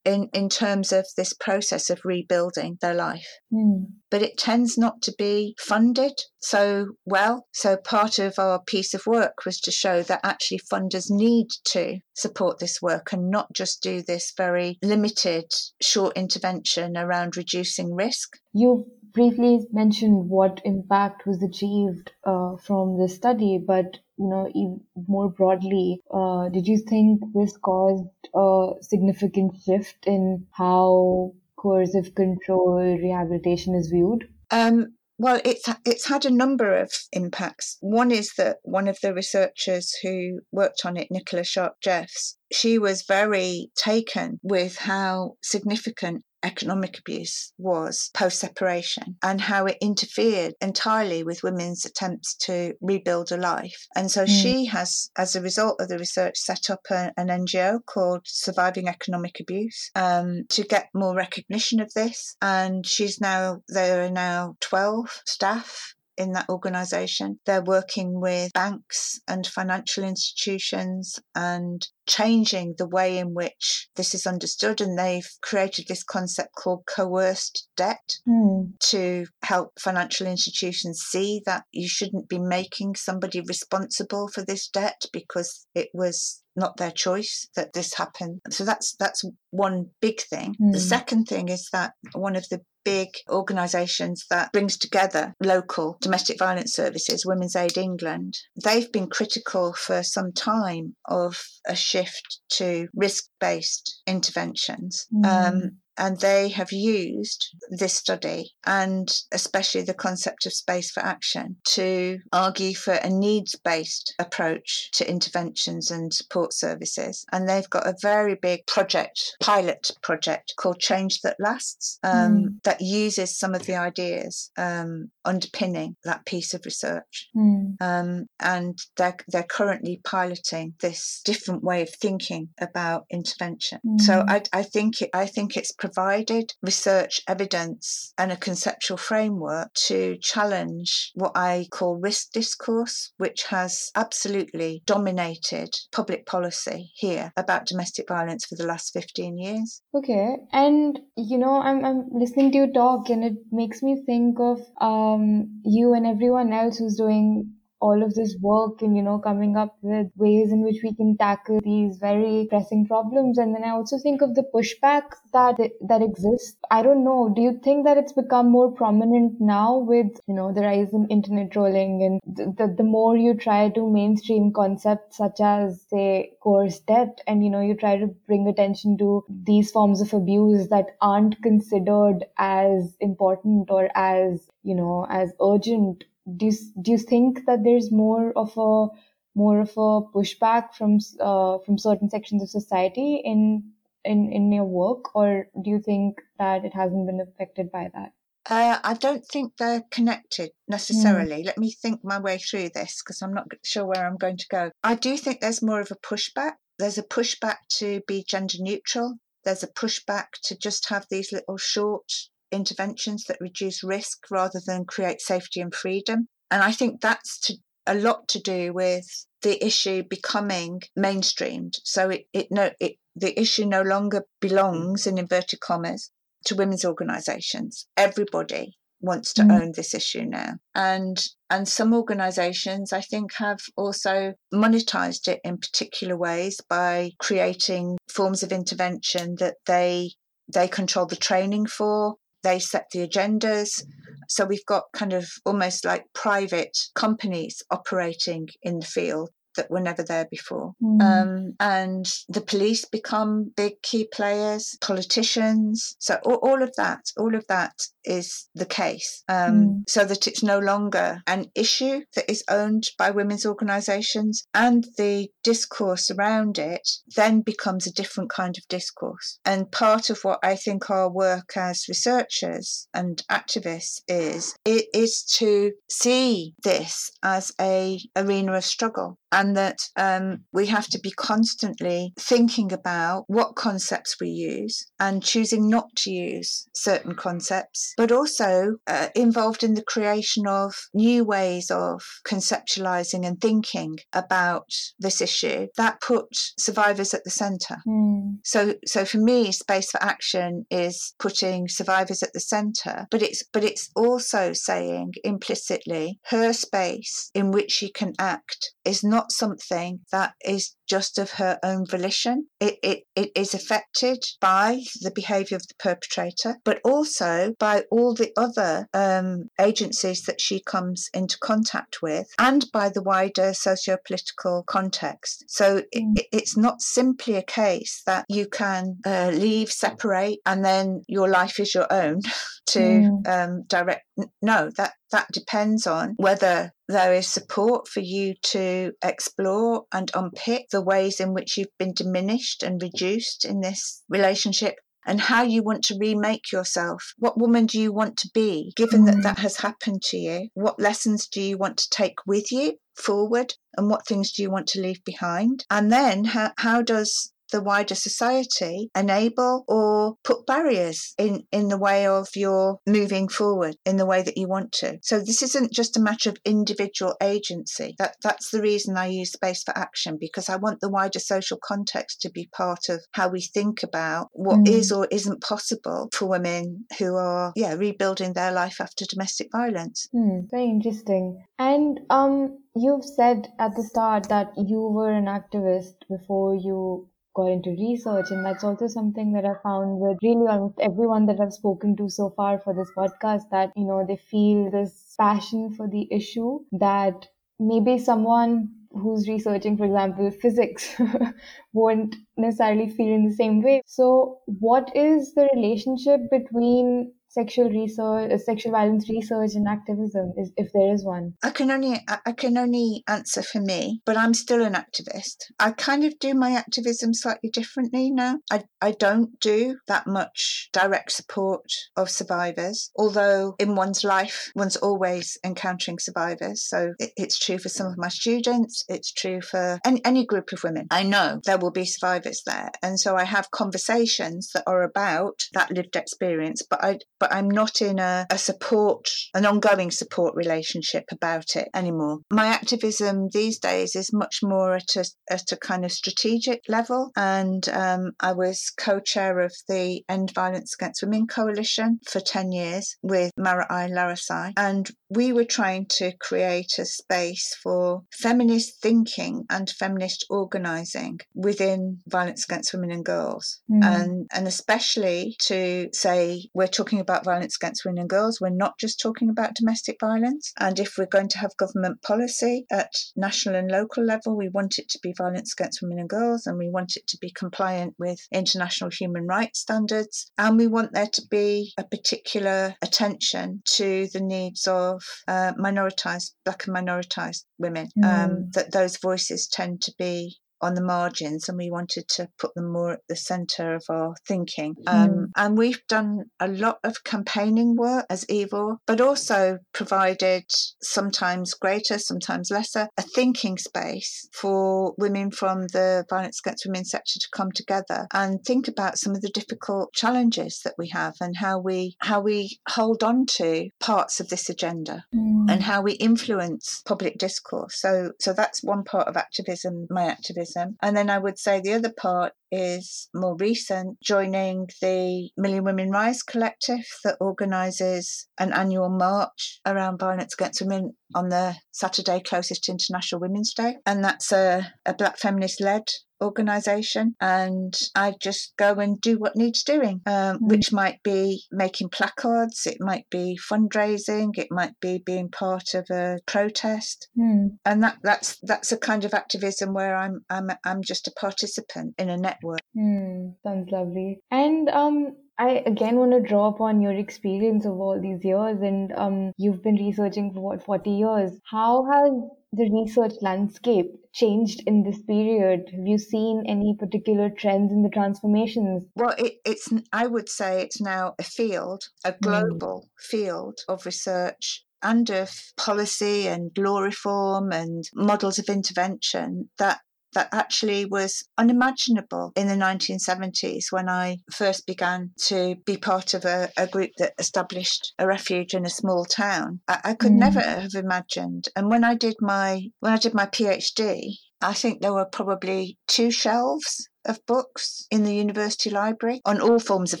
in, 0.04 0.28
in 0.32 0.48
terms 0.48 0.92
of 0.92 1.06
this 1.16 1.32
process 1.32 1.90
of 1.90 2.00
rebuilding 2.04 2.78
their 2.80 2.94
life. 2.94 3.26
Mm. 3.52 3.86
But 4.10 4.22
it 4.22 4.38
tends 4.38 4.78
not 4.78 5.02
to 5.02 5.14
be 5.18 5.56
funded 5.58 6.12
so 6.40 6.88
well. 7.04 7.46
So 7.52 7.76
part 7.76 8.18
of 8.18 8.38
our 8.38 8.62
piece 8.62 8.94
of 8.94 9.06
work 9.06 9.44
was 9.44 9.60
to 9.62 9.70
show 9.70 10.02
that 10.02 10.20
actually 10.22 10.60
funders 10.70 11.06
need 11.10 11.48
to 11.66 11.98
support 12.14 12.58
this 12.58 12.80
work 12.80 13.12
and 13.12 13.30
not 13.30 13.52
just 13.54 13.82
do 13.82 14.02
this 14.02 14.32
very 14.36 14.78
limited 14.82 15.46
short 15.82 16.16
intervention 16.16 16.96
around 16.96 17.36
reducing 17.36 17.94
risk. 17.94 18.36
You 18.52 18.86
briefly 19.14 19.60
mentioned 19.72 20.28
what 20.28 20.60
impact 20.64 21.26
was 21.26 21.42
achieved 21.42 22.12
uh, 22.24 22.56
from 22.56 22.98
the 22.98 23.08
study, 23.08 23.62
but 23.64 23.98
you 24.18 24.28
know, 24.28 24.80
more 25.08 25.30
broadly, 25.30 26.00
uh, 26.12 26.48
did 26.50 26.66
you 26.66 26.78
think 26.78 27.20
this 27.32 27.56
caused 27.56 28.04
a 28.34 28.72
significant 28.82 29.56
shift 29.64 30.06
in 30.06 30.46
how 30.52 31.32
coercive 31.56 32.14
control 32.14 32.74
rehabilitation 32.76 33.74
is 33.74 33.88
viewed? 33.88 34.28
Um, 34.50 34.94
well, 35.16 35.40
it's 35.44 35.68
it's 35.84 36.08
had 36.08 36.24
a 36.24 36.30
number 36.30 36.76
of 36.76 36.92
impacts. 37.12 37.78
One 37.80 38.10
is 38.10 38.32
that 38.36 38.58
one 38.62 38.88
of 38.88 38.98
the 39.00 39.14
researchers 39.14 39.94
who 40.02 40.40
worked 40.50 40.84
on 40.84 40.96
it, 40.96 41.08
Nicola 41.10 41.44
Sharp 41.44 41.74
Jeffs, 41.80 42.36
she 42.52 42.78
was 42.78 43.04
very 43.06 43.70
taken 43.76 44.40
with 44.42 44.76
how 44.76 45.36
significant 45.42 46.24
economic 46.44 46.98
abuse 46.98 47.52
was 47.58 48.10
post 48.14 48.38
separation 48.38 49.16
and 49.22 49.40
how 49.40 49.66
it 49.66 49.78
interfered 49.80 50.54
entirely 50.60 51.22
with 51.24 51.42
women's 51.42 51.84
attempts 51.84 52.34
to 52.36 52.74
rebuild 52.80 53.32
a 53.32 53.36
life. 53.36 53.86
And 53.96 54.10
so 54.10 54.24
mm. 54.24 54.42
she 54.42 54.66
has, 54.66 55.10
as 55.16 55.34
a 55.34 55.40
result 55.40 55.80
of 55.80 55.88
the 55.88 55.98
research, 55.98 56.36
set 56.36 56.70
up 56.70 56.80
a, 56.90 57.12
an 57.16 57.28
NGO 57.28 57.84
called 57.86 58.22
Surviving 58.24 58.88
Economic 58.88 59.40
Abuse 59.40 59.90
um, 59.94 60.44
to 60.50 60.62
get 60.62 60.88
more 60.94 61.16
recognition 61.16 61.80
of 61.80 61.92
this. 61.94 62.36
And 62.40 62.86
she's 62.86 63.20
now, 63.20 63.62
there 63.68 64.04
are 64.04 64.10
now 64.10 64.56
12 64.60 65.22
staff 65.26 65.94
in 66.16 66.32
that 66.32 66.48
organization. 66.48 67.40
They're 67.46 67.62
working 67.62 68.20
with 68.20 68.52
banks 68.52 69.20
and 69.28 69.46
financial 69.46 70.04
institutions 70.04 71.18
and 71.34 71.86
changing 72.06 72.74
the 72.78 72.86
way 72.86 73.18
in 73.18 73.34
which 73.34 73.88
this 73.96 74.14
is 74.14 74.26
understood. 74.26 74.80
And 74.80 74.98
they've 74.98 75.28
created 75.42 75.86
this 75.88 76.02
concept 76.02 76.54
called 76.54 76.86
coerced 76.86 77.68
debt 77.76 78.18
mm. 78.28 78.72
to 78.90 79.26
help 79.42 79.72
financial 79.78 80.26
institutions 80.26 81.00
see 81.00 81.42
that 81.46 81.64
you 81.72 81.88
shouldn't 81.88 82.28
be 82.28 82.38
making 82.38 82.94
somebody 82.96 83.40
responsible 83.40 84.28
for 84.28 84.44
this 84.44 84.68
debt 84.68 85.04
because 85.12 85.66
it 85.74 85.88
was 85.92 86.43
not 86.56 86.76
their 86.76 86.90
choice 86.90 87.46
that 87.56 87.72
this 87.72 87.94
happened. 87.94 88.40
So 88.50 88.64
that's 88.64 88.94
that's 88.96 89.24
one 89.50 89.90
big 90.00 90.20
thing. 90.20 90.54
Mm. 90.60 90.72
The 90.72 90.78
hmm. 90.78 90.84
second 90.84 91.24
thing 91.26 91.48
is 91.48 91.68
that 91.72 91.92
one 92.12 92.36
of 92.36 92.48
the 92.48 92.60
big 92.84 93.08
organisations 93.30 94.26
that 94.28 94.52
brings 94.52 94.76
together 94.76 95.34
local 95.42 95.96
domestic 96.00 96.38
violence 96.38 96.74
services, 96.74 97.24
Women's 97.26 97.56
Aid 97.56 97.78
England, 97.78 98.36
they've 98.62 98.90
been 98.92 99.08
critical 99.08 99.72
for 99.72 100.02
some 100.02 100.32
time 100.32 100.94
of 101.06 101.42
a 101.66 101.74
shift 101.74 102.40
to 102.50 102.88
risk 102.94 103.24
based 103.40 104.02
interventions. 104.06 105.06
Mm. 105.12 105.26
Um, 105.26 105.78
and 105.96 106.20
they 106.20 106.48
have 106.48 106.72
used 106.72 107.54
this 107.70 107.94
study 107.94 108.52
and 108.66 109.10
especially 109.32 109.82
the 109.82 109.94
concept 109.94 110.46
of 110.46 110.52
space 110.52 110.90
for 110.90 111.00
action 111.00 111.56
to 111.64 112.18
argue 112.32 112.74
for 112.74 112.94
a 112.94 113.10
needs 113.10 113.54
based 113.54 114.14
approach 114.18 114.90
to 114.92 115.08
interventions 115.08 115.90
and 115.90 116.12
support 116.12 116.52
services. 116.52 117.24
And 117.32 117.48
they've 117.48 117.68
got 117.70 117.86
a 117.86 117.96
very 118.00 118.34
big 118.34 118.66
project, 118.66 119.36
pilot 119.40 119.90
project 120.02 120.54
called 120.56 120.80
Change 120.80 121.20
That 121.20 121.36
Lasts, 121.38 121.98
um, 122.02 122.12
mm. 122.12 122.62
that 122.64 122.80
uses 122.80 123.38
some 123.38 123.54
of 123.54 123.66
the 123.66 123.76
ideas 123.76 124.50
um, 124.56 125.10
underpinning 125.24 125.96
that 126.04 126.26
piece 126.26 126.54
of 126.54 126.64
research. 126.64 127.28
Mm. 127.36 127.76
Um, 127.80 128.26
and 128.40 128.78
they're, 128.96 129.16
they're 129.28 129.42
currently 129.42 130.00
piloting 130.04 130.74
this 130.80 131.20
different 131.24 131.62
way 131.62 131.82
of 131.82 131.90
thinking 131.90 132.48
about 132.60 133.06
intervention. 133.10 133.80
Mm. 133.86 134.00
So 134.00 134.24
I, 134.26 134.42
I 134.52 134.62
think 134.62 135.02
it, 135.02 135.10
I 135.14 135.26
think 135.26 135.56
it's 135.56 135.72
provided 135.84 136.50
research 136.62 137.20
evidence 137.28 138.14
and 138.16 138.32
a 138.32 138.38
conceptual 138.38 138.96
framework 138.96 139.68
to 139.74 140.16
challenge 140.22 141.12
what 141.14 141.32
I 141.34 141.66
call 141.70 141.96
risk 141.96 142.32
discourse, 142.32 143.12
which 143.18 143.42
has 143.50 143.90
absolutely 143.94 144.82
dominated 144.86 145.68
public 145.92 146.24
policy 146.24 146.90
here 146.94 147.34
about 147.36 147.66
domestic 147.66 148.08
violence 148.08 148.46
for 148.46 148.54
the 148.54 148.66
last 148.66 148.94
15 148.94 149.36
years. 149.36 149.82
Okay. 149.94 150.36
And, 150.54 150.98
you 151.18 151.36
know, 151.36 151.60
I'm, 151.60 151.84
I'm 151.84 152.04
listening 152.10 152.52
to 152.52 152.58
you 152.58 152.72
talk 152.72 153.10
and 153.10 153.22
it 153.22 153.34
makes 153.52 153.82
me 153.82 154.02
think 154.06 154.38
of 154.40 154.60
um, 154.80 155.60
you 155.66 155.92
and 155.92 156.06
everyone 156.06 156.54
else 156.54 156.78
who's 156.78 156.96
doing 156.96 157.52
all 157.80 158.02
of 158.02 158.14
this 158.14 158.36
work 158.40 158.82
and, 158.82 158.96
you 158.96 159.02
know, 159.02 159.18
coming 159.18 159.56
up 159.56 159.76
with 159.82 160.06
ways 160.16 160.52
in 160.52 160.62
which 160.62 160.80
we 160.82 160.94
can 160.94 161.16
tackle 161.16 161.60
these 161.62 161.98
very 161.98 162.46
pressing 162.48 162.86
problems. 162.86 163.38
And 163.38 163.54
then 163.54 163.64
I 163.64 163.70
also 163.70 163.98
think 163.98 164.22
of 164.22 164.34
the 164.34 164.44
pushback 164.54 165.02
that, 165.32 165.56
that 165.80 166.02
exists. 166.02 166.56
I 166.70 166.82
don't 166.82 167.04
know. 167.04 167.32
Do 167.34 167.42
you 167.42 167.60
think 167.62 167.84
that 167.84 167.98
it's 167.98 168.12
become 168.12 168.50
more 168.50 168.72
prominent 168.72 169.40
now 169.40 169.78
with, 169.78 170.06
you 170.26 170.34
know, 170.34 170.52
the 170.52 170.62
rise 170.62 170.92
in 170.92 171.06
internet 171.08 171.50
trolling 171.50 172.02
and 172.02 172.36
the, 172.36 172.54
the, 172.56 172.74
the 172.78 172.84
more 172.84 173.16
you 173.16 173.34
try 173.34 173.68
to 173.70 173.90
mainstream 173.90 174.52
concepts 174.52 175.16
such 175.18 175.40
as, 175.40 175.82
say, 175.90 176.32
coerce 176.42 176.78
debt 176.80 177.20
and, 177.26 177.44
you 177.44 177.50
know, 177.50 177.60
you 177.60 177.74
try 177.74 177.96
to 177.98 178.06
bring 178.26 178.46
attention 178.48 178.96
to 178.98 179.24
these 179.28 179.70
forms 179.70 180.00
of 180.00 180.12
abuse 180.14 180.68
that 180.68 180.96
aren't 181.00 181.42
considered 181.42 182.24
as 182.38 182.96
important 183.00 183.70
or 183.70 183.90
as, 183.94 184.48
you 184.62 184.74
know, 184.74 185.06
as 185.10 185.32
urgent 185.42 186.04
do 186.36 186.46
you, 186.46 186.52
do 186.80 186.92
you 186.92 186.98
think 186.98 187.46
that 187.46 187.64
there's 187.64 187.90
more 187.92 188.32
of 188.32 188.52
a 188.56 188.88
more 189.34 189.60
of 189.60 189.70
a 189.70 190.00
pushback 190.14 190.74
from 190.74 190.98
uh, 191.20 191.58
from 191.58 191.76
certain 191.78 192.08
sections 192.08 192.42
of 192.42 192.48
society 192.48 193.20
in 193.24 193.72
in 194.04 194.32
in 194.32 194.52
your 194.52 194.64
work, 194.64 195.14
or 195.14 195.48
do 195.62 195.70
you 195.70 195.80
think 195.80 196.20
that 196.38 196.64
it 196.64 196.72
hasn't 196.72 197.06
been 197.06 197.20
affected 197.20 197.70
by 197.70 197.90
that? 197.94 198.12
Uh, 198.48 198.78
I 198.84 198.94
don't 198.94 199.24
think 199.24 199.56
they're 199.56 199.84
connected 199.90 200.50
necessarily. 200.68 201.42
Mm. 201.42 201.46
Let 201.46 201.58
me 201.58 201.72
think 201.72 202.04
my 202.04 202.18
way 202.18 202.36
through 202.38 202.70
this 202.74 203.02
because 203.02 203.22
I'm 203.22 203.32
not 203.32 203.48
sure 203.64 203.86
where 203.86 204.06
I'm 204.06 204.18
going 204.18 204.36
to 204.36 204.48
go. 204.50 204.70
I 204.82 204.96
do 204.96 205.16
think 205.16 205.40
there's 205.40 205.62
more 205.62 205.80
of 205.80 205.90
a 205.90 205.96
pushback. 205.96 206.52
There's 206.78 206.98
a 206.98 207.02
pushback 207.02 207.56
to 207.78 208.02
be 208.06 208.22
gender 208.28 208.58
neutral. 208.60 209.16
There's 209.44 209.62
a 209.62 209.68
pushback 209.68 210.26
to 210.44 210.58
just 210.58 210.90
have 210.90 211.06
these 211.10 211.32
little 211.32 211.56
short 211.56 212.10
interventions 212.54 213.24
that 213.24 213.40
reduce 213.40 213.84
risk 213.84 214.30
rather 214.30 214.60
than 214.64 214.84
create 214.84 215.20
safety 215.20 215.60
and 215.60 215.74
freedom. 215.74 216.28
And 216.50 216.62
I 216.62 216.72
think 216.72 217.00
that's 217.00 217.38
to, 217.40 217.54
a 217.86 217.94
lot 217.94 218.28
to 218.28 218.40
do 218.40 218.72
with 218.72 219.26
the 219.42 219.64
issue 219.64 220.02
becoming 220.08 220.80
mainstreamed. 220.98 221.74
So 221.84 222.10
it, 222.10 222.26
it 222.32 222.48
no 222.50 222.70
it 222.80 222.96
the 223.14 223.38
issue 223.38 223.66
no 223.66 223.82
longer 223.82 224.24
belongs 224.40 225.06
in 225.06 225.18
inverted 225.18 225.60
commas 225.60 226.10
to 226.46 226.56
women's 226.56 226.84
organisations. 226.84 227.86
Everybody 227.96 228.76
wants 229.00 229.34
to 229.34 229.42
mm. 229.42 229.60
own 229.60 229.72
this 229.76 229.94
issue 229.94 230.24
now. 230.24 230.54
And 230.74 231.22
and 231.50 231.68
some 231.68 231.92
organizations 231.92 232.92
I 232.92 233.02
think 233.02 233.34
have 233.34 233.60
also 233.76 234.34
monetized 234.52 235.28
it 235.28 235.40
in 235.44 235.58
particular 235.58 236.16
ways 236.16 236.60
by 236.68 237.12
creating 237.18 237.98
forms 238.08 238.42
of 238.42 238.52
intervention 238.52 239.36
that 239.38 239.56
they 239.66 240.12
they 240.52 240.68
control 240.68 241.06
the 241.06 241.16
training 241.16 241.66
for 241.66 242.16
they 242.44 242.60
set 242.60 242.86
the 242.92 243.06
agendas. 243.06 243.82
So 244.28 244.44
we've 244.44 244.64
got 244.66 244.84
kind 244.92 245.12
of 245.12 245.28
almost 245.44 245.84
like 245.84 246.04
private 246.14 246.76
companies 246.94 247.62
operating 247.70 248.48
in 248.62 248.78
the 248.78 248.86
field 248.86 249.30
that 249.56 249.70
were 249.70 249.80
never 249.80 250.02
there 250.02 250.26
before. 250.30 250.72
Mm. 250.82 251.02
Um, 251.02 251.54
and 251.60 252.06
the 252.28 252.40
police 252.40 252.84
become 252.84 253.52
big 253.56 253.80
key 253.82 254.08
players, 254.12 254.76
politicians. 254.80 255.96
So 255.98 256.18
all, 256.24 256.40
all, 256.42 256.62
of 256.62 256.72
that, 256.76 257.00
all 257.16 257.34
of 257.34 257.44
that 257.48 257.72
is 258.04 258.48
the 258.54 258.66
case. 258.66 259.22
Um, 259.28 259.54
mm. 259.54 259.82
So 259.88 260.04
that 260.04 260.26
it's 260.26 260.42
no 260.42 260.58
longer 260.58 261.22
an 261.26 261.46
issue 261.54 262.02
that 262.14 262.30
is 262.30 262.44
owned 262.48 262.84
by 262.98 263.10
women's 263.10 263.46
organisations, 263.46 264.44
and 264.54 264.84
the 264.96 265.28
discourse 265.42 266.10
around 266.10 266.58
it 266.58 266.88
then 267.16 267.40
becomes 267.40 267.86
a 267.86 267.92
different 267.92 268.30
kind 268.30 268.56
of 268.56 268.68
discourse. 268.68 269.38
And 269.44 269.70
part 269.70 270.10
of 270.10 270.20
what 270.22 270.40
I 270.42 270.56
think 270.56 270.90
our 270.90 271.10
work 271.10 271.56
as 271.56 271.86
researchers 271.88 272.88
and 272.94 273.22
activists 273.30 274.00
is, 274.08 274.54
it 274.64 274.86
is 274.94 275.22
to 275.38 275.72
see 275.90 276.54
this 276.62 277.10
as 277.22 277.52
a 277.60 278.00
arena 278.16 278.52
of 278.52 278.64
struggle 278.64 279.18
and 279.34 279.56
that 279.56 279.78
um, 279.96 280.44
we 280.52 280.66
have 280.66 280.86
to 280.86 280.98
be 281.00 281.10
constantly 281.10 282.12
thinking 282.18 282.72
about 282.72 283.24
what 283.26 283.56
concepts 283.56 284.16
we 284.20 284.28
use 284.28 284.86
and 285.00 285.24
choosing 285.24 285.68
not 285.68 285.88
to 285.96 286.10
use 286.10 286.68
certain 286.74 287.16
concepts, 287.16 287.93
but 287.96 288.12
also 288.12 288.76
uh, 288.86 289.08
involved 289.14 289.62
in 289.62 289.74
the 289.74 289.82
creation 289.82 290.46
of 290.46 290.74
new 290.92 291.24
ways 291.24 291.70
of 291.70 292.02
conceptualizing 292.26 293.26
and 293.26 293.40
thinking 293.40 293.98
about 294.12 294.68
this 294.98 295.20
issue 295.20 295.66
that 295.76 296.00
put 296.00 296.26
survivors 296.58 297.14
at 297.14 297.24
the 297.24 297.30
center. 297.30 297.76
Mm. 297.86 298.38
So, 298.44 298.74
so 298.84 299.04
for 299.04 299.18
me, 299.18 299.52
space 299.52 299.90
for 299.90 300.02
action 300.02 300.66
is 300.70 301.14
putting 301.18 301.68
survivors 301.68 302.22
at 302.22 302.32
the 302.32 302.40
center, 302.40 303.06
but 303.10 303.22
it's 303.22 303.42
but 303.52 303.64
it's 303.64 303.90
also 303.94 304.52
saying 304.52 305.12
implicitly 305.22 306.18
her 306.26 306.52
space 306.52 307.30
in 307.34 307.50
which 307.50 307.70
she 307.70 307.90
can 307.90 308.12
act 308.18 308.72
is 308.84 309.02
not 309.02 309.32
something 309.32 310.00
that 310.12 310.34
is 310.44 310.74
just 310.88 311.18
of 311.18 311.32
her 311.32 311.58
own 311.62 311.86
volition. 311.86 312.46
It, 312.60 312.78
it, 312.82 313.04
it 313.14 313.30
is 313.34 313.54
affected 313.54 314.24
by 314.40 314.82
the 315.00 315.10
behaviour 315.10 315.56
of 315.56 315.66
the 315.66 315.74
perpetrator, 315.78 316.56
but 316.64 316.80
also 316.84 317.54
by 317.58 317.84
all 317.90 318.14
the 318.14 318.32
other 318.36 318.88
um, 318.92 319.50
agencies 319.60 320.22
that 320.22 320.40
she 320.40 320.60
comes 320.60 321.08
into 321.12 321.38
contact 321.38 322.02
with 322.02 322.28
and 322.38 322.66
by 322.72 322.88
the 322.88 323.02
wider 323.02 323.54
socio 323.54 323.96
political 324.06 324.64
context. 324.66 325.44
So 325.48 325.82
mm. 325.94 326.18
it, 326.18 326.26
it's 326.32 326.56
not 326.56 326.82
simply 326.82 327.36
a 327.36 327.42
case 327.42 328.02
that 328.06 328.24
you 328.28 328.46
can 328.46 328.98
uh, 329.04 329.30
leave, 329.32 329.70
separate, 329.70 330.38
and 330.46 330.64
then 330.64 331.02
your 331.08 331.28
life 331.28 331.60
is 331.60 331.74
your 331.74 331.92
own 331.92 332.20
to 332.66 332.80
mm. 332.80 333.28
um, 333.28 333.62
direct. 333.68 334.02
No, 334.40 334.70
that 334.76 334.92
that 335.10 335.26
depends 335.32 335.86
on 335.86 336.14
whether 336.16 336.72
there 336.88 337.14
is 337.14 337.26
support 337.26 337.88
for 337.88 338.00
you 338.00 338.34
to 338.42 338.92
explore 339.02 339.86
and 339.92 340.10
unpick 340.14 340.66
the 340.70 340.82
ways 340.82 341.18
in 341.20 341.34
which 341.34 341.56
you've 341.56 341.78
been 341.78 341.94
diminished 341.94 342.62
and 342.62 342.80
reduced 342.80 343.44
in 343.44 343.60
this 343.60 344.02
relationship 344.08 344.76
and 345.06 345.20
how 345.20 345.42
you 345.42 345.62
want 345.62 345.84
to 345.84 345.98
remake 345.98 346.50
yourself. 346.52 347.12
What 347.18 347.38
woman 347.38 347.66
do 347.66 347.78
you 347.80 347.92
want 347.92 348.16
to 348.18 348.30
be, 348.32 348.72
given 348.76 349.02
mm. 349.02 349.06
that 349.06 349.22
that 349.22 349.38
has 349.40 349.58
happened 349.58 350.02
to 350.02 350.16
you? 350.16 350.48
What 350.54 350.80
lessons 350.80 351.26
do 351.26 351.40
you 351.40 351.58
want 351.58 351.76
to 351.78 351.90
take 351.90 352.26
with 352.26 352.50
you 352.50 352.78
forward? 352.94 353.54
And 353.76 353.90
what 353.90 354.06
things 354.06 354.32
do 354.32 354.42
you 354.42 354.50
want 354.50 354.68
to 354.68 354.80
leave 354.80 355.04
behind? 355.04 355.66
And 355.70 355.92
then 355.92 356.24
how, 356.24 356.52
how 356.56 356.82
does 356.82 357.32
the 357.54 357.62
wider 357.62 357.94
society 357.94 358.90
enable 358.96 359.64
or 359.68 360.16
put 360.24 360.44
barriers 360.44 361.14
in, 361.18 361.44
in 361.52 361.68
the 361.68 361.78
way 361.78 362.04
of 362.04 362.26
your 362.34 362.80
moving 362.84 363.28
forward 363.28 363.76
in 363.86 363.96
the 363.96 364.04
way 364.04 364.22
that 364.22 364.36
you 364.36 364.48
want 364.48 364.72
to. 364.72 364.98
So 365.02 365.20
this 365.20 365.40
isn't 365.40 365.72
just 365.72 365.96
a 365.96 366.00
matter 366.00 366.30
of 366.30 366.36
individual 366.44 367.14
agency. 367.22 367.94
That 368.00 368.16
that's 368.24 368.50
the 368.50 368.60
reason 368.60 368.96
I 368.96 369.06
use 369.06 369.30
space 369.30 369.62
for 369.62 369.78
action 369.78 370.18
because 370.20 370.48
I 370.48 370.56
want 370.56 370.80
the 370.80 370.90
wider 370.90 371.20
social 371.20 371.56
context 371.62 372.22
to 372.22 372.30
be 372.30 372.48
part 372.52 372.88
of 372.88 373.00
how 373.12 373.28
we 373.28 373.40
think 373.40 373.84
about 373.84 374.30
what 374.32 374.58
mm. 374.58 374.68
is 374.68 374.90
or 374.90 375.06
isn't 375.12 375.40
possible 375.40 376.08
for 376.12 376.26
women 376.26 376.86
who 376.98 377.14
are 377.14 377.52
yeah 377.54 377.74
rebuilding 377.74 378.32
their 378.32 378.50
life 378.50 378.80
after 378.80 379.04
domestic 379.04 379.46
violence. 379.52 380.08
Mm, 380.12 380.50
very 380.50 380.64
interesting. 380.64 381.44
And 381.56 382.00
um 382.10 382.58
you've 382.74 383.04
said 383.04 383.46
at 383.60 383.76
the 383.76 383.84
start 383.84 384.28
that 384.28 384.50
you 384.56 384.80
were 384.88 385.12
an 385.12 385.26
activist 385.26 385.94
before 386.08 386.56
you 386.56 387.08
got 387.34 387.50
into 387.50 387.70
research 387.70 388.30
and 388.30 388.44
that's 388.44 388.64
also 388.64 388.86
something 388.86 389.32
that 389.32 389.44
i 389.44 389.54
found 389.62 389.98
with 390.00 390.16
really 390.22 390.46
almost 390.48 390.78
everyone 390.80 391.26
that 391.26 391.40
i've 391.40 391.52
spoken 391.52 391.96
to 391.96 392.08
so 392.08 392.30
far 392.36 392.58
for 392.60 392.74
this 392.74 392.90
podcast 392.96 393.48
that 393.50 393.72
you 393.76 393.84
know 393.84 394.04
they 394.06 394.16
feel 394.16 394.70
this 394.70 395.14
passion 395.18 395.72
for 395.74 395.88
the 395.88 396.06
issue 396.12 396.58
that 396.72 397.28
maybe 397.58 397.98
someone 397.98 398.68
who's 398.92 399.28
researching 399.28 399.76
for 399.76 399.84
example 399.86 400.30
physics 400.30 400.94
won't 401.72 402.16
necessarily 402.36 402.88
feel 402.88 403.12
in 403.14 403.24
the 403.28 403.34
same 403.34 403.62
way. 403.62 403.82
So 403.86 404.40
what 404.46 404.94
is 404.94 405.34
the 405.34 405.48
relationship 405.54 406.20
between 406.30 407.12
sexual 407.34 407.68
research, 407.68 408.30
uh, 408.30 408.38
sexual 408.38 408.72
violence 408.72 409.08
research 409.10 409.54
and 409.54 409.66
activism, 409.68 410.32
is, 410.36 410.52
if 410.56 410.72
there 410.72 410.94
is 410.94 411.04
one? 411.04 411.34
I 411.42 411.50
can 411.50 411.70
only 411.70 412.00
I 412.08 412.32
can 412.32 412.56
only 412.56 413.02
answer 413.08 413.42
for 413.42 413.60
me, 413.60 414.00
but 414.06 414.16
I'm 414.16 414.34
still 414.34 414.62
an 414.62 414.74
activist. 414.74 415.36
I 415.58 415.72
kind 415.72 416.04
of 416.04 416.18
do 416.18 416.34
my 416.34 416.52
activism 416.52 417.12
slightly 417.12 417.50
differently 417.50 418.10
now. 418.10 418.38
I 418.50 418.64
I 418.80 418.92
don't 418.92 419.38
do 419.40 419.76
that 419.88 420.06
much 420.06 420.68
direct 420.72 421.12
support 421.12 421.66
of 421.96 422.08
survivors, 422.08 422.90
although 422.96 423.54
in 423.58 423.74
one's 423.74 424.04
life 424.04 424.52
one's 424.54 424.76
always 424.76 425.36
encountering 425.44 425.98
survivors. 425.98 426.62
So 426.62 426.94
it, 426.98 427.12
it's 427.16 427.38
true 427.38 427.58
for 427.58 427.68
some 427.68 427.86
of 427.86 427.98
my 427.98 428.08
students. 428.08 428.84
It's 428.88 429.12
true 429.12 429.40
for 429.40 429.78
any, 429.84 430.04
any 430.04 430.24
group 430.24 430.52
of 430.52 430.62
women. 430.62 430.86
I 430.90 431.02
know 431.02 431.40
there 431.44 431.58
will 431.58 431.72
be 431.72 431.84
survivors 431.84 432.42
there, 432.46 432.70
and 432.82 432.98
so 433.00 433.16
I 433.16 433.24
have 433.24 433.50
conversations 433.50 434.50
that 434.54 434.64
are 434.66 434.82
about 434.82 435.42
that 435.52 435.72
lived 435.72 435.96
experience. 435.96 436.62
But 436.68 436.84
I 436.84 436.98
but 437.24 437.34
I'm 437.34 437.50
not 437.50 437.80
in 437.80 437.98
a, 437.98 438.26
a 438.28 438.36
support, 438.36 439.08
an 439.32 439.46
ongoing 439.46 439.90
support 439.90 440.34
relationship 440.36 441.04
about 441.10 441.56
it 441.56 441.68
anymore. 441.74 442.18
My 442.30 442.48
activism 442.48 443.30
these 443.32 443.58
days 443.58 443.96
is 443.96 444.12
much 444.12 444.40
more 444.42 444.74
at 444.74 444.94
a, 444.96 445.06
at 445.30 445.50
a 445.50 445.56
kind 445.56 445.86
of 445.86 445.92
strategic 445.92 446.60
level. 446.68 447.12
And 447.16 447.66
um, 447.70 448.12
I 448.20 448.32
was 448.32 448.70
co 448.78 449.00
chair 449.00 449.40
of 449.40 449.54
the 449.68 450.02
End 450.06 450.32
Violence 450.34 450.74
Against 450.78 451.02
Women 451.02 451.26
Coalition 451.26 451.98
for 452.06 452.20
10 452.20 452.52
years 452.52 452.94
with 453.02 453.32
Marai 453.38 453.88
Larasi. 453.88 454.52
And 454.58 454.90
we 455.08 455.32
were 455.32 455.44
trying 455.44 455.86
to 455.96 456.12
create 456.20 456.74
a 456.78 456.84
space 456.84 457.56
for 457.62 458.02
feminist 458.12 458.82
thinking 458.82 459.44
and 459.48 459.70
feminist 459.70 460.26
organising 460.28 461.20
within 461.34 462.00
violence 462.06 462.44
against 462.44 462.74
women 462.74 462.90
and 462.90 463.04
girls. 463.04 463.62
Mm. 463.70 463.82
And, 463.82 464.26
and 464.30 464.46
especially 464.46 465.36
to 465.46 465.88
say 465.92 466.50
we're 466.52 466.66
talking 466.66 467.00
about 467.00 467.13
violence 467.22 467.56
against 467.60 467.84
women 467.84 468.00
and 468.00 468.10
girls, 468.10 468.40
we're 468.40 468.48
not 468.48 468.78
just 468.80 468.98
talking 468.98 469.28
about 469.28 469.54
domestic 469.54 469.98
violence. 470.00 470.52
And 470.58 470.80
if 470.80 470.94
we're 470.98 471.06
going 471.06 471.28
to 471.28 471.38
have 471.38 471.56
government 471.56 472.02
policy 472.02 472.64
at 472.72 472.90
national 473.14 473.56
and 473.56 473.70
local 473.70 474.02
level, 474.02 474.36
we 474.36 474.48
want 474.48 474.78
it 474.78 474.88
to 474.88 474.98
be 475.02 475.14
violence 475.16 475.52
against 475.52 475.82
women 475.82 475.98
and 475.98 476.08
girls, 476.08 476.46
and 476.46 476.58
we 476.58 476.70
want 476.70 476.96
it 476.96 477.06
to 477.08 477.18
be 477.20 477.30
compliant 477.30 477.94
with 477.98 478.18
international 478.32 478.90
human 478.90 479.26
rights 479.26 479.60
standards. 479.60 480.32
And 480.38 480.56
we 480.56 480.66
want 480.66 480.92
there 480.92 481.10
to 481.12 481.22
be 481.30 481.72
a 481.78 481.84
particular 481.84 482.74
attention 482.82 483.62
to 483.76 484.08
the 484.12 484.20
needs 484.20 484.66
of 484.66 485.02
uh, 485.28 485.52
minoritized, 485.58 486.32
black 486.44 486.66
and 486.66 486.76
minoritized 486.76 487.44
women. 487.58 487.88
Um, 488.02 488.10
mm. 488.10 488.24
Um, 488.24 488.50
that 488.54 488.72
those 488.72 488.96
voices 488.98 489.48
tend 489.48 489.82
to 489.82 489.94
be 489.98 490.36
on 490.60 490.74
the 490.74 490.82
margins 490.82 491.48
and 491.48 491.58
we 491.58 491.70
wanted 491.70 492.08
to 492.08 492.28
put 492.38 492.54
them 492.54 492.72
more 492.72 492.92
at 492.92 493.00
the 493.08 493.16
centre 493.16 493.74
of 493.74 493.82
our 493.88 494.14
thinking. 494.26 494.74
Um, 494.86 495.08
mm. 495.08 495.26
And 495.36 495.58
we've 495.58 495.82
done 495.88 496.24
a 496.40 496.48
lot 496.48 496.78
of 496.84 497.04
campaigning 497.04 497.76
work 497.76 498.06
as 498.10 498.24
EVAW, 498.26 498.76
but 498.86 499.00
also 499.00 499.58
provided 499.72 500.44
sometimes 500.80 501.54
greater, 501.54 501.98
sometimes 501.98 502.50
lesser, 502.50 502.88
a 502.96 503.02
thinking 503.02 503.58
space 503.58 504.28
for 504.32 504.94
women 504.98 505.30
from 505.30 505.62
the 505.72 506.04
violence 506.08 506.40
against 506.44 506.66
women 506.66 506.84
sector 506.84 507.18
to 507.20 507.28
come 507.34 507.52
together 507.52 508.06
and 508.12 508.42
think 508.44 508.68
about 508.68 508.98
some 508.98 509.14
of 509.14 509.20
the 509.20 509.30
difficult 509.30 509.92
challenges 509.92 510.60
that 510.64 510.74
we 510.78 510.88
have 510.88 511.14
and 511.20 511.36
how 511.36 511.58
we 511.58 511.96
how 512.00 512.20
we 512.20 512.58
hold 512.68 513.02
on 513.02 513.26
to 513.26 513.68
parts 513.80 514.20
of 514.20 514.28
this 514.28 514.48
agenda 514.48 515.04
mm. 515.14 515.50
and 515.50 515.62
how 515.62 515.82
we 515.82 515.92
influence 515.94 516.82
public 516.86 517.18
discourse. 517.18 517.80
So 517.80 518.12
so 518.20 518.32
that's 518.32 518.62
one 518.62 518.84
part 518.84 519.08
of 519.08 519.16
activism, 519.16 519.86
my 519.90 520.04
activism 520.04 520.43
and 520.82 520.96
then 520.96 521.10
I 521.10 521.18
would 521.18 521.38
say 521.38 521.60
the 521.60 521.74
other 521.74 521.92
part 521.96 522.32
is 522.50 523.08
more 523.14 523.36
recent, 523.36 524.00
joining 524.00 524.68
the 524.80 525.30
Million 525.36 525.64
Women 525.64 525.90
Rise 525.90 526.22
collective 526.22 526.84
that 527.02 527.16
organises 527.20 528.28
an 528.38 528.52
annual 528.52 528.88
march 528.90 529.60
around 529.66 529.98
violence 529.98 530.34
against 530.34 530.62
women 530.62 530.92
on 531.14 531.28
the 531.30 531.56
Saturday 531.72 532.20
closest 532.20 532.64
to 532.64 532.72
International 532.72 533.20
Women's 533.20 533.54
Day. 533.54 533.76
And 533.86 534.04
that's 534.04 534.30
a, 534.32 534.72
a 534.86 534.94
black 534.94 535.18
feminist 535.18 535.60
led 535.60 535.84
organisation 536.22 537.14
and 537.20 537.78
I 537.94 538.14
just 538.20 538.54
go 538.56 538.74
and 538.74 539.00
do 539.00 539.18
what 539.18 539.36
needs 539.36 539.62
doing, 539.62 540.00
um, 540.06 540.38
mm. 540.38 540.50
which 540.50 540.72
might 540.72 541.02
be 541.02 541.42
making 541.50 541.90
placards, 541.90 542.66
it 542.66 542.78
might 542.80 543.08
be 543.10 543.38
fundraising, 543.50 544.30
it 544.36 544.48
might 544.50 544.78
be 544.80 545.02
being 545.04 545.30
part 545.30 545.74
of 545.74 545.86
a 545.90 546.18
protest, 546.26 547.08
mm. 547.18 547.56
and 547.64 547.82
that 547.82 547.98
that's 548.02 548.38
that's 548.42 548.72
a 548.72 548.78
kind 548.78 549.04
of 549.04 549.14
activism 549.14 549.74
where 549.74 549.96
I'm 549.96 550.24
I'm 550.30 550.50
I'm 550.64 550.82
just 550.82 551.08
a 551.08 551.12
participant 551.12 551.94
in 551.98 552.08
a 552.08 552.16
network. 552.16 552.60
Mm, 552.76 553.34
sounds 553.42 553.70
lovely. 553.70 554.20
And 554.30 554.68
um, 554.68 555.16
I 555.38 555.62
again 555.66 555.96
want 555.96 556.12
to 556.12 556.20
draw 556.20 556.48
upon 556.48 556.80
your 556.80 556.92
experience 556.92 557.66
of 557.66 557.72
all 557.72 558.00
these 558.00 558.24
years, 558.24 558.60
and 558.60 558.92
um, 558.92 559.32
you've 559.36 559.62
been 559.62 559.76
researching 559.76 560.32
for 560.32 560.40
what 560.40 560.64
forty 560.64 560.90
years. 560.90 561.32
How 561.50 561.84
has 561.90 562.12
the 562.56 562.70
research 562.70 563.14
landscape 563.20 563.92
changed 564.12 564.62
in 564.66 564.82
this 564.82 565.00
period? 565.02 565.68
Have 565.72 565.86
you 565.86 565.98
seen 565.98 566.44
any 566.46 566.76
particular 566.78 567.30
trends 567.30 567.72
in 567.72 567.82
the 567.82 567.88
transformations? 567.88 568.84
Well, 568.94 569.14
it, 569.18 569.34
it's 569.44 569.72
I 569.92 570.06
would 570.06 570.28
say 570.28 570.62
it's 570.62 570.80
now 570.80 571.14
a 571.18 571.22
field, 571.22 571.84
a 572.04 572.12
hmm. 572.12 572.18
global 572.20 572.88
mm. 572.88 573.02
field 573.02 573.58
of 573.68 573.86
research 573.86 574.64
and 574.82 575.08
of 575.10 575.30
policy 575.56 576.28
and 576.28 576.50
law 576.58 576.80
reform 576.80 577.52
and 577.52 577.84
models 577.94 578.38
of 578.38 578.48
intervention 578.48 579.48
that 579.58 579.80
that 580.14 580.28
actually 580.32 580.84
was 580.86 581.24
unimaginable 581.38 582.32
in 582.36 582.48
the 582.48 582.54
1970s 582.54 583.66
when 583.70 583.88
I 583.88 584.18
first 584.32 584.66
began 584.66 585.10
to 585.26 585.56
be 585.66 585.76
part 585.76 586.14
of 586.14 586.24
a, 586.24 586.50
a 586.56 586.66
group 586.66 586.90
that 586.98 587.14
established 587.18 587.92
a 587.98 588.06
refuge 588.06 588.54
in 588.54 588.64
a 588.64 588.70
small 588.70 589.04
town. 589.04 589.60
I, 589.68 589.80
I 589.84 589.94
could 589.94 590.12
mm. 590.12 590.18
never 590.18 590.40
have 590.40 590.74
imagined. 590.74 591.48
And 591.56 591.68
when 591.68 591.84
I 591.84 591.94
did 591.94 592.16
my 592.20 592.62
when 592.80 592.92
I 592.92 592.98
did 592.98 593.14
my 593.14 593.26
PhD, 593.26 594.14
I 594.40 594.52
think 594.52 594.80
there 594.80 594.92
were 594.92 595.06
probably 595.06 595.78
two 595.86 596.10
shelves 596.10 596.88
of 597.06 597.24
books 597.26 597.86
in 597.90 598.04
the 598.04 598.14
university 598.14 598.70
library 598.70 599.20
on 599.24 599.40
all 599.40 599.58
forms 599.58 599.92
of 599.92 600.00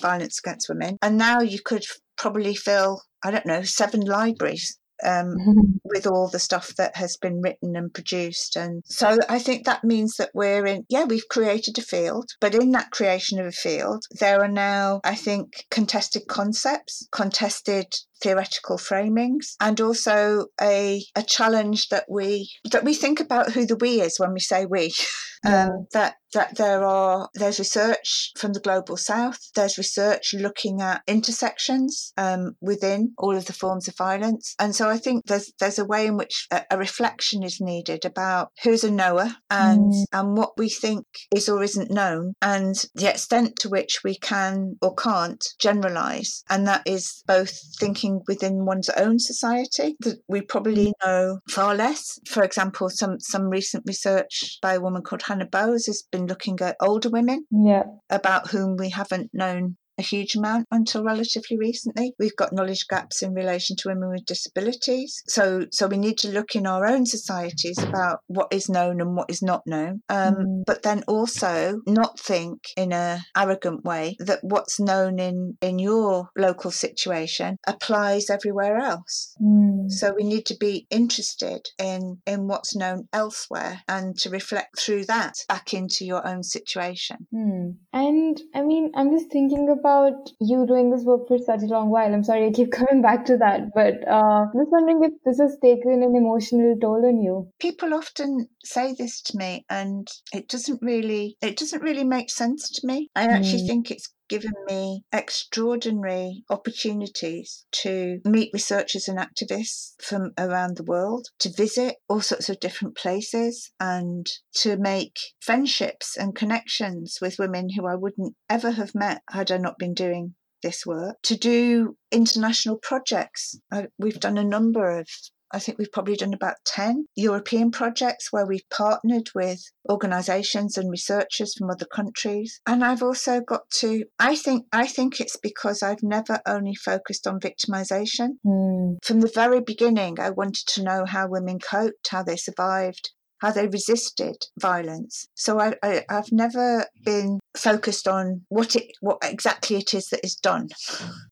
violence 0.00 0.38
against 0.38 0.68
women. 0.68 0.98
And 1.02 1.16
now 1.18 1.40
you 1.40 1.60
could 1.64 1.84
probably 2.16 2.54
fill, 2.54 3.02
I 3.22 3.30
don't 3.30 3.46
know, 3.46 3.62
seven 3.62 4.00
libraries 4.02 4.78
um, 5.02 5.36
with 5.84 6.06
all 6.06 6.28
the 6.28 6.38
stuff 6.38 6.74
that 6.76 6.96
has 6.96 7.16
been 7.16 7.40
written 7.40 7.76
and 7.76 7.92
produced. 7.92 8.56
And 8.56 8.82
so 8.86 9.18
I 9.28 9.38
think 9.38 9.64
that 9.64 9.84
means 9.84 10.16
that 10.16 10.30
we're 10.34 10.66
in, 10.66 10.84
yeah, 10.88 11.04
we've 11.04 11.28
created 11.28 11.78
a 11.78 11.82
field, 11.82 12.30
but 12.40 12.54
in 12.54 12.72
that 12.72 12.90
creation 12.90 13.38
of 13.38 13.46
a 13.46 13.52
field, 13.52 14.04
there 14.18 14.42
are 14.42 14.48
now, 14.48 15.00
I 15.04 15.14
think, 15.14 15.66
contested 15.70 16.26
concepts, 16.28 17.06
contested 17.12 17.94
theoretical 18.24 18.78
framings 18.78 19.54
and 19.60 19.80
also 19.82 20.46
a, 20.60 21.04
a 21.14 21.22
challenge 21.22 21.90
that 21.90 22.06
we 22.08 22.50
that 22.72 22.82
we 22.82 22.94
think 22.94 23.20
about 23.20 23.52
who 23.52 23.66
the 23.66 23.76
we 23.76 24.00
is 24.00 24.18
when 24.18 24.32
we 24.32 24.40
say 24.40 24.64
we 24.64 24.92
yeah. 25.44 25.66
um, 25.66 25.86
that 25.92 26.14
that 26.32 26.56
there 26.56 26.84
are 26.84 27.28
there's 27.34 27.58
research 27.58 28.32
from 28.36 28.52
the 28.52 28.60
global 28.60 28.96
south 28.96 29.38
there's 29.54 29.78
research 29.78 30.34
looking 30.34 30.80
at 30.80 31.02
intersections 31.06 32.12
um, 32.16 32.56
within 32.60 33.12
all 33.18 33.36
of 33.36 33.44
the 33.44 33.52
forms 33.52 33.86
of 33.86 33.96
violence 33.96 34.54
and 34.58 34.74
so 34.74 34.88
i 34.88 34.98
think 34.98 35.24
there's 35.26 35.52
there's 35.60 35.78
a 35.78 35.84
way 35.84 36.06
in 36.06 36.16
which 36.16 36.46
a, 36.50 36.62
a 36.70 36.78
reflection 36.78 37.42
is 37.42 37.60
needed 37.60 38.04
about 38.04 38.48
who's 38.62 38.84
a 38.84 38.90
knower 38.90 39.28
and 39.50 39.92
mm. 39.92 40.04
and 40.12 40.36
what 40.36 40.52
we 40.56 40.68
think 40.68 41.04
is 41.34 41.48
or 41.48 41.62
isn't 41.62 41.90
known 41.90 42.32
and 42.42 42.74
the 42.94 43.08
extent 43.08 43.56
to 43.56 43.68
which 43.68 44.00
we 44.02 44.16
can 44.16 44.74
or 44.82 44.94
can't 44.94 45.44
generalize 45.60 46.42
and 46.50 46.66
that 46.66 46.82
is 46.86 47.22
both 47.26 47.52
thinking 47.78 48.13
within 48.26 48.64
one's 48.64 48.88
own 48.90 49.18
society 49.18 49.96
that 50.00 50.18
we 50.28 50.40
probably 50.40 50.86
mm. 50.86 50.92
know 51.04 51.38
far 51.48 51.74
less. 51.74 52.18
For 52.26 52.42
example, 52.42 52.90
some 52.90 53.20
some 53.20 53.48
recent 53.48 53.84
research 53.86 54.58
by 54.62 54.74
a 54.74 54.80
woman 54.80 55.02
called 55.02 55.22
Hannah 55.22 55.46
Bows 55.46 55.86
has 55.86 56.02
been 56.10 56.26
looking 56.26 56.60
at 56.60 56.76
older 56.80 57.10
women 57.10 57.46
yeah. 57.50 57.84
about 58.10 58.48
whom 58.48 58.76
we 58.76 58.90
haven't 58.90 59.30
known 59.32 59.76
a 59.98 60.02
huge 60.02 60.34
amount 60.34 60.66
until 60.70 61.04
relatively 61.04 61.58
recently. 61.58 62.14
We've 62.18 62.36
got 62.36 62.52
knowledge 62.52 62.86
gaps 62.88 63.22
in 63.22 63.34
relation 63.34 63.76
to 63.76 63.88
women 63.88 64.10
with 64.10 64.26
disabilities. 64.26 65.22
So, 65.28 65.66
so 65.70 65.86
we 65.86 65.96
need 65.96 66.18
to 66.18 66.30
look 66.30 66.54
in 66.54 66.66
our 66.66 66.86
own 66.86 67.06
societies 67.06 67.78
about 67.78 68.20
what 68.26 68.48
is 68.50 68.68
known 68.68 69.00
and 69.00 69.16
what 69.16 69.30
is 69.30 69.42
not 69.42 69.62
known. 69.66 70.02
Um, 70.08 70.34
mm. 70.34 70.62
But 70.66 70.82
then 70.82 71.04
also 71.06 71.80
not 71.86 72.18
think 72.18 72.60
in 72.76 72.92
a 72.92 73.20
arrogant 73.36 73.84
way 73.84 74.16
that 74.20 74.40
what's 74.42 74.80
known 74.80 75.18
in 75.18 75.56
in 75.60 75.78
your 75.78 76.30
local 76.36 76.70
situation 76.70 77.56
applies 77.66 78.30
everywhere 78.30 78.78
else. 78.78 79.34
Mm. 79.42 79.90
So 79.90 80.12
we 80.16 80.24
need 80.24 80.46
to 80.46 80.56
be 80.58 80.86
interested 80.90 81.68
in 81.78 82.18
in 82.26 82.48
what's 82.48 82.74
known 82.74 83.08
elsewhere 83.12 83.82
and 83.88 84.16
to 84.18 84.30
reflect 84.30 84.78
through 84.78 85.04
that 85.06 85.34
back 85.48 85.74
into 85.74 86.04
your 86.04 86.26
own 86.26 86.42
situation. 86.42 87.26
Mm. 87.32 87.76
And 87.92 88.40
I 88.54 88.62
mean, 88.62 88.90
I'm 88.94 89.10
just 89.10 89.30
thinking 89.30 89.68
about 89.68 89.83
about 89.84 90.30
you 90.40 90.66
doing 90.66 90.90
this 90.90 91.04
work 91.04 91.28
for 91.28 91.38
such 91.38 91.62
a 91.62 91.66
long 91.66 91.90
while. 91.90 92.12
I'm 92.12 92.24
sorry 92.24 92.46
I 92.46 92.50
keep 92.50 92.72
coming 92.80 93.02
back 93.02 93.24
to 93.26 93.36
that, 93.38 93.74
but 93.74 94.06
uh, 94.08 94.46
I'm 94.46 94.52
just 94.58 94.72
wondering 94.72 95.04
if 95.04 95.12
this 95.24 95.38
has 95.40 95.58
taken 95.62 96.02
an 96.02 96.16
emotional 96.16 96.76
toll 96.80 97.06
on 97.06 97.22
you. 97.22 97.48
People 97.60 97.92
often 97.92 98.48
say 98.64 98.94
this 98.94 99.20
to 99.22 99.36
me, 99.36 99.64
and 99.68 100.08
it 100.32 100.48
doesn't 100.48 100.80
really 100.82 101.36
it 101.42 101.58
doesn't 101.58 101.82
really 101.82 102.04
make 102.04 102.30
sense 102.30 102.70
to 102.70 102.86
me. 102.86 103.10
I 103.14 103.24
actually 103.24 103.62
mm. 103.62 103.66
think 103.66 103.90
it's 103.90 104.13
given 104.28 104.52
me 104.66 105.04
extraordinary 105.12 106.44
opportunities 106.50 107.64
to 107.72 108.20
meet 108.24 108.50
researchers 108.52 109.08
and 109.08 109.18
activists 109.18 109.92
from 110.02 110.32
around 110.38 110.76
the 110.76 110.84
world, 110.84 111.28
to 111.38 111.50
visit 111.50 111.96
all 112.08 112.20
sorts 112.20 112.48
of 112.48 112.60
different 112.60 112.96
places, 112.96 113.70
and 113.78 114.26
to 114.54 114.76
make 114.76 115.18
friendships 115.40 116.16
and 116.16 116.34
connections 116.34 117.18
with 117.20 117.38
women 117.38 117.68
who 117.70 117.86
I 117.86 117.94
wouldn't 117.94 118.34
ever 118.48 118.70
have 118.72 118.94
met 118.94 119.22
had 119.30 119.50
I 119.50 119.58
not 119.58 119.78
been 119.78 119.94
doing 119.94 120.34
this 120.62 120.86
work, 120.86 121.16
to 121.22 121.36
do 121.36 121.96
international 122.10 122.78
projects. 122.78 123.54
we've 123.98 124.18
done 124.18 124.38
a 124.38 124.44
number 124.44 124.98
of 124.98 125.08
I 125.54 125.60
think 125.60 125.78
we've 125.78 125.92
probably 125.92 126.16
done 126.16 126.34
about 126.34 126.56
10 126.64 127.06
European 127.14 127.70
projects 127.70 128.32
where 128.32 128.44
we've 128.44 128.68
partnered 128.70 129.30
with 129.34 129.60
organizations 129.88 130.76
and 130.76 130.90
researchers 130.90 131.54
from 131.54 131.70
other 131.70 131.86
countries. 131.86 132.60
And 132.66 132.84
I've 132.84 133.02
also 133.02 133.40
got 133.40 133.70
to, 133.78 134.04
I 134.18 134.34
think, 134.34 134.66
I 134.72 134.86
think 134.86 135.20
it's 135.20 135.36
because 135.36 135.82
I've 135.82 136.02
never 136.02 136.40
only 136.46 136.74
focused 136.74 137.28
on 137.28 137.38
victimization. 137.38 138.38
Mm. 138.44 138.96
From 139.04 139.20
the 139.20 139.30
very 139.32 139.60
beginning, 139.60 140.18
I 140.18 140.30
wanted 140.30 140.66
to 140.74 140.82
know 140.82 141.04
how 141.06 141.28
women 141.28 141.60
coped, 141.60 142.08
how 142.08 142.24
they 142.24 142.36
survived, 142.36 143.10
how 143.40 143.50
they 143.50 143.66
resisted 143.66 144.36
violence. 144.58 145.26
So 145.34 145.60
I, 145.60 145.74
I, 145.82 146.04
have 146.08 146.32
never 146.32 146.86
been 147.04 147.40
focused 147.56 148.08
on 148.08 148.42
what 148.48 148.74
it 148.76 148.92
what 149.00 149.18
exactly 149.22 149.76
it 149.76 149.94
is 149.94 150.08
that 150.08 150.24
is 150.24 150.34
done. 150.36 150.68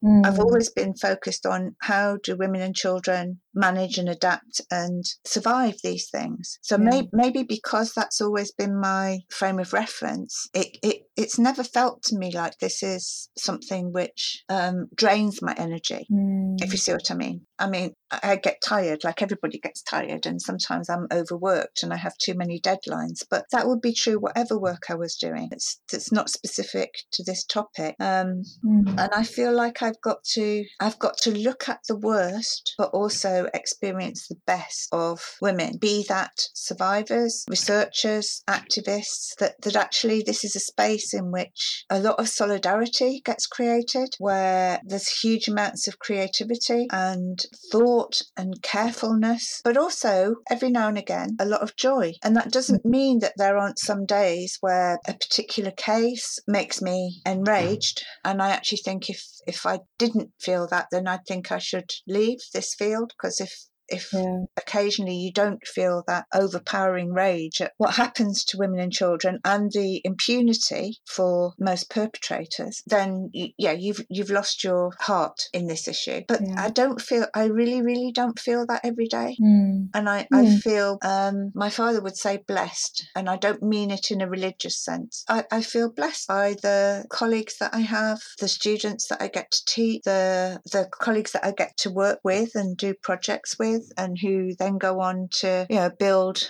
Mm. 0.05 0.26
I've 0.26 0.38
always 0.38 0.70
been 0.70 0.94
focused 0.94 1.46
on 1.46 1.76
how 1.82 2.18
do 2.22 2.36
women 2.36 2.61
and 2.61 2.74
children 2.74 3.40
manage 3.55 3.98
and 3.98 4.09
adapt 4.09 4.61
and 4.70 5.05
survive 5.24 5.76
these 5.82 6.09
things. 6.11 6.59
So 6.62 6.76
Yeah. 6.76 6.84
may, 6.84 7.09
maybe 7.12 7.42
because 7.42 7.92
that's 7.92 8.20
always 8.20 8.53
been 8.53 8.78
my 8.78 9.20
frame 9.30 9.59
of 9.59 9.72
reference, 9.72 10.48
it, 10.55 10.78
it 10.82 11.03
it's 11.16 11.38
never 11.38 11.62
felt 11.62 12.03
to 12.05 12.16
me 12.16 12.32
like 12.32 12.59
this 12.59 12.82
is 12.82 13.28
something 13.36 13.92
which 13.92 14.42
um, 14.48 14.88
drains 14.94 15.42
my 15.42 15.55
energy. 15.57 16.07
Mm. 16.11 16.57
If 16.62 16.72
you 16.72 16.78
see 16.78 16.92
what 16.92 17.11
I 17.11 17.14
mean. 17.14 17.46
I 17.59 17.68
mean, 17.68 17.94
I 18.11 18.32
I 18.32 18.36
get 18.36 18.62
tired, 18.62 19.05
like 19.05 19.20
everybody 19.20 19.59
gets 19.59 19.82
tired, 19.82 20.24
and 20.26 20.40
sometimes 20.40 20.88
I'm 20.88 21.07
overworked 21.12 21.82
and 21.82 21.91
I 21.93 21.97
have 21.97 22.16
too 22.18 22.34
many 22.34 22.61
deadlines. 22.61 23.22
But 23.30 23.47
that 23.53 23.66
would 23.68 23.80
be 23.80 23.93
true 23.95 24.18
whatever 24.18 24.59
work 24.59 24.84
I 24.88 24.95
was 24.95 25.16
doing. 25.16 25.49
It's 25.53 25.80
it's 25.93 26.12
not 26.12 26.30
specific 26.30 26.90
to 27.12 27.22
this 27.24 27.45
topic. 27.45 27.97
Um, 28.01 28.43
Mm. 28.64 28.88
and 28.99 29.11
I 29.12 29.24
feel 29.24 29.53
like 29.53 29.82
I've 29.82 30.01
got 30.01 30.22
to 30.34 30.64
I've 30.80 30.99
got 30.99 31.16
to 31.18 31.30
look 31.32 31.68
at 31.68 31.80
the 31.88 31.97
worst, 31.97 32.74
but 32.78 32.90
also 32.90 33.49
experience 33.55 34.28
the 34.28 34.38
best 34.47 34.88
of 34.93 35.36
women. 35.40 35.78
Be 35.78 36.05
that 36.09 36.32
survivors, 36.55 37.45
researchers, 37.49 38.43
activists. 38.49 39.34
That 39.38 39.55
that 39.62 39.76
actually 39.76 40.22
this 40.22 40.45
is 40.45 40.57
a 40.57 40.61
space 40.61 41.12
in 41.14 41.30
which 41.30 41.84
a 41.90 41.99
lot 42.01 42.18
of 42.18 42.28
solidarity 42.28 43.20
gets 43.24 43.47
created, 43.47 44.14
where 44.18 44.80
there's 44.84 45.09
huge 45.09 45.49
amounts 45.49 45.88
of 45.88 45.99
creativity 45.99 46.86
and 46.93 47.38
thought 47.70 48.22
and 48.36 48.62
carefulness, 48.62 49.61
but 49.64 49.76
also 49.76 50.36
every 50.51 50.70
now 50.70 50.88
and 50.88 50.99
again 50.99 51.36
a 51.40 51.45
lot 51.47 51.62
of 51.62 51.76
joy. 51.83 52.12
And 52.22 52.37
that 52.37 52.49
mm. 52.49 52.53
doesn't 52.53 52.85
mean 52.85 53.18
that 53.18 53.35
there 53.37 53.59
aren't 53.59 53.78
some 53.78 54.07
days 54.07 54.57
where 54.61 54.99
a 55.07 55.14
particular 55.14 55.72
case 55.72 56.39
makes 56.47 56.80
me 56.80 57.20
enraged. 57.26 58.05
And 58.24 58.41
I 58.41 58.51
actually 58.51 58.83
think 58.85 59.11
if 59.11 59.22
if 59.47 59.66
I 59.66 59.80
didn't 59.99 60.30
feel 60.41 60.68
that, 60.70 60.87
then 60.93 61.09
I'd 61.09 61.26
think 61.26 61.51
I 61.51 61.59
should 61.59 61.91
leave 62.07 62.39
this 62.55 62.74
field 62.74 63.12
because 63.16 63.41
if 63.41 63.53
if 63.93 64.12
Yeah. 64.12 64.45
occasionally 64.57 65.16
you 65.16 65.32
don't 65.32 65.64
feel 65.66 66.03
that 66.07 66.26
overpowering 66.34 67.12
rage 67.12 67.61
at 67.61 67.72
what 67.78 67.95
happens 67.95 68.45
to 68.47 68.59
women 68.59 68.80
and 68.80 68.93
children 68.93 69.38
and 69.45 69.70
the 69.72 70.01
impunity 70.05 70.99
for 71.07 71.53
most 71.59 71.90
perpetrators, 71.90 72.82
then 72.86 73.30
yeah, 73.32 73.72
you've 73.72 74.05
you've 74.09 74.30
lost 74.30 74.64
your 74.64 74.93
heart 75.01 75.38
in 75.53 75.66
this 75.66 75.88
issue. 75.88 76.22
But 76.28 76.40
Yeah. 76.43 76.55
I 76.66 76.70
don't 76.70 77.01
feel 77.01 77.26
I 77.34 77.45
really 77.45 77.82
really 77.82 78.12
don't 78.12 78.38
feel 78.38 78.66
that 78.66 78.84
every 78.84 79.07
day. 79.09 79.36
Mm. 79.40 79.88
And 79.95 80.09
I, 80.09 80.26
I 80.32 80.43
Mm. 80.45 80.61
feel, 80.62 80.99
um, 81.03 81.53
my 81.55 81.70
father 81.70 82.01
would 82.01 82.16
say 82.16 82.38
blessed, 82.47 83.07
and 83.14 83.28
I 83.28 83.36
don't 83.36 83.62
mean 83.62 83.90
it 83.90 84.11
in 84.11 84.20
a 84.20 84.28
religious 84.28 84.76
sense. 84.82 85.24
I, 85.28 85.45
I 85.53 85.62
feel 85.62 85.90
blessed 85.93 86.26
by 86.28 86.55
the 86.62 87.05
colleagues 87.11 87.57
that 87.61 87.74
I 87.74 87.80
have, 87.80 88.20
the 88.40 88.49
students 88.49 89.09
that 89.09 89.20
I 89.22 89.28
get 89.28 89.51
to 89.51 89.61
teach, 89.66 90.03
the, 90.05 90.61
the 90.72 90.88
colleagues 90.90 91.32
that 91.32 91.45
I 91.45 91.53
get 91.53 91.76
to 91.78 91.90
work 91.90 92.20
with 92.24 92.51
and 92.55 92.76
do 92.76 92.95
projects 93.03 93.59
with, 93.59 93.82
and 93.97 94.18
who 94.20 94.55
then 94.59 94.78
go 94.78 95.01
on 95.01 95.28
to, 95.41 95.66
you 95.68 95.76
know, 95.76 95.91
build 95.99 96.49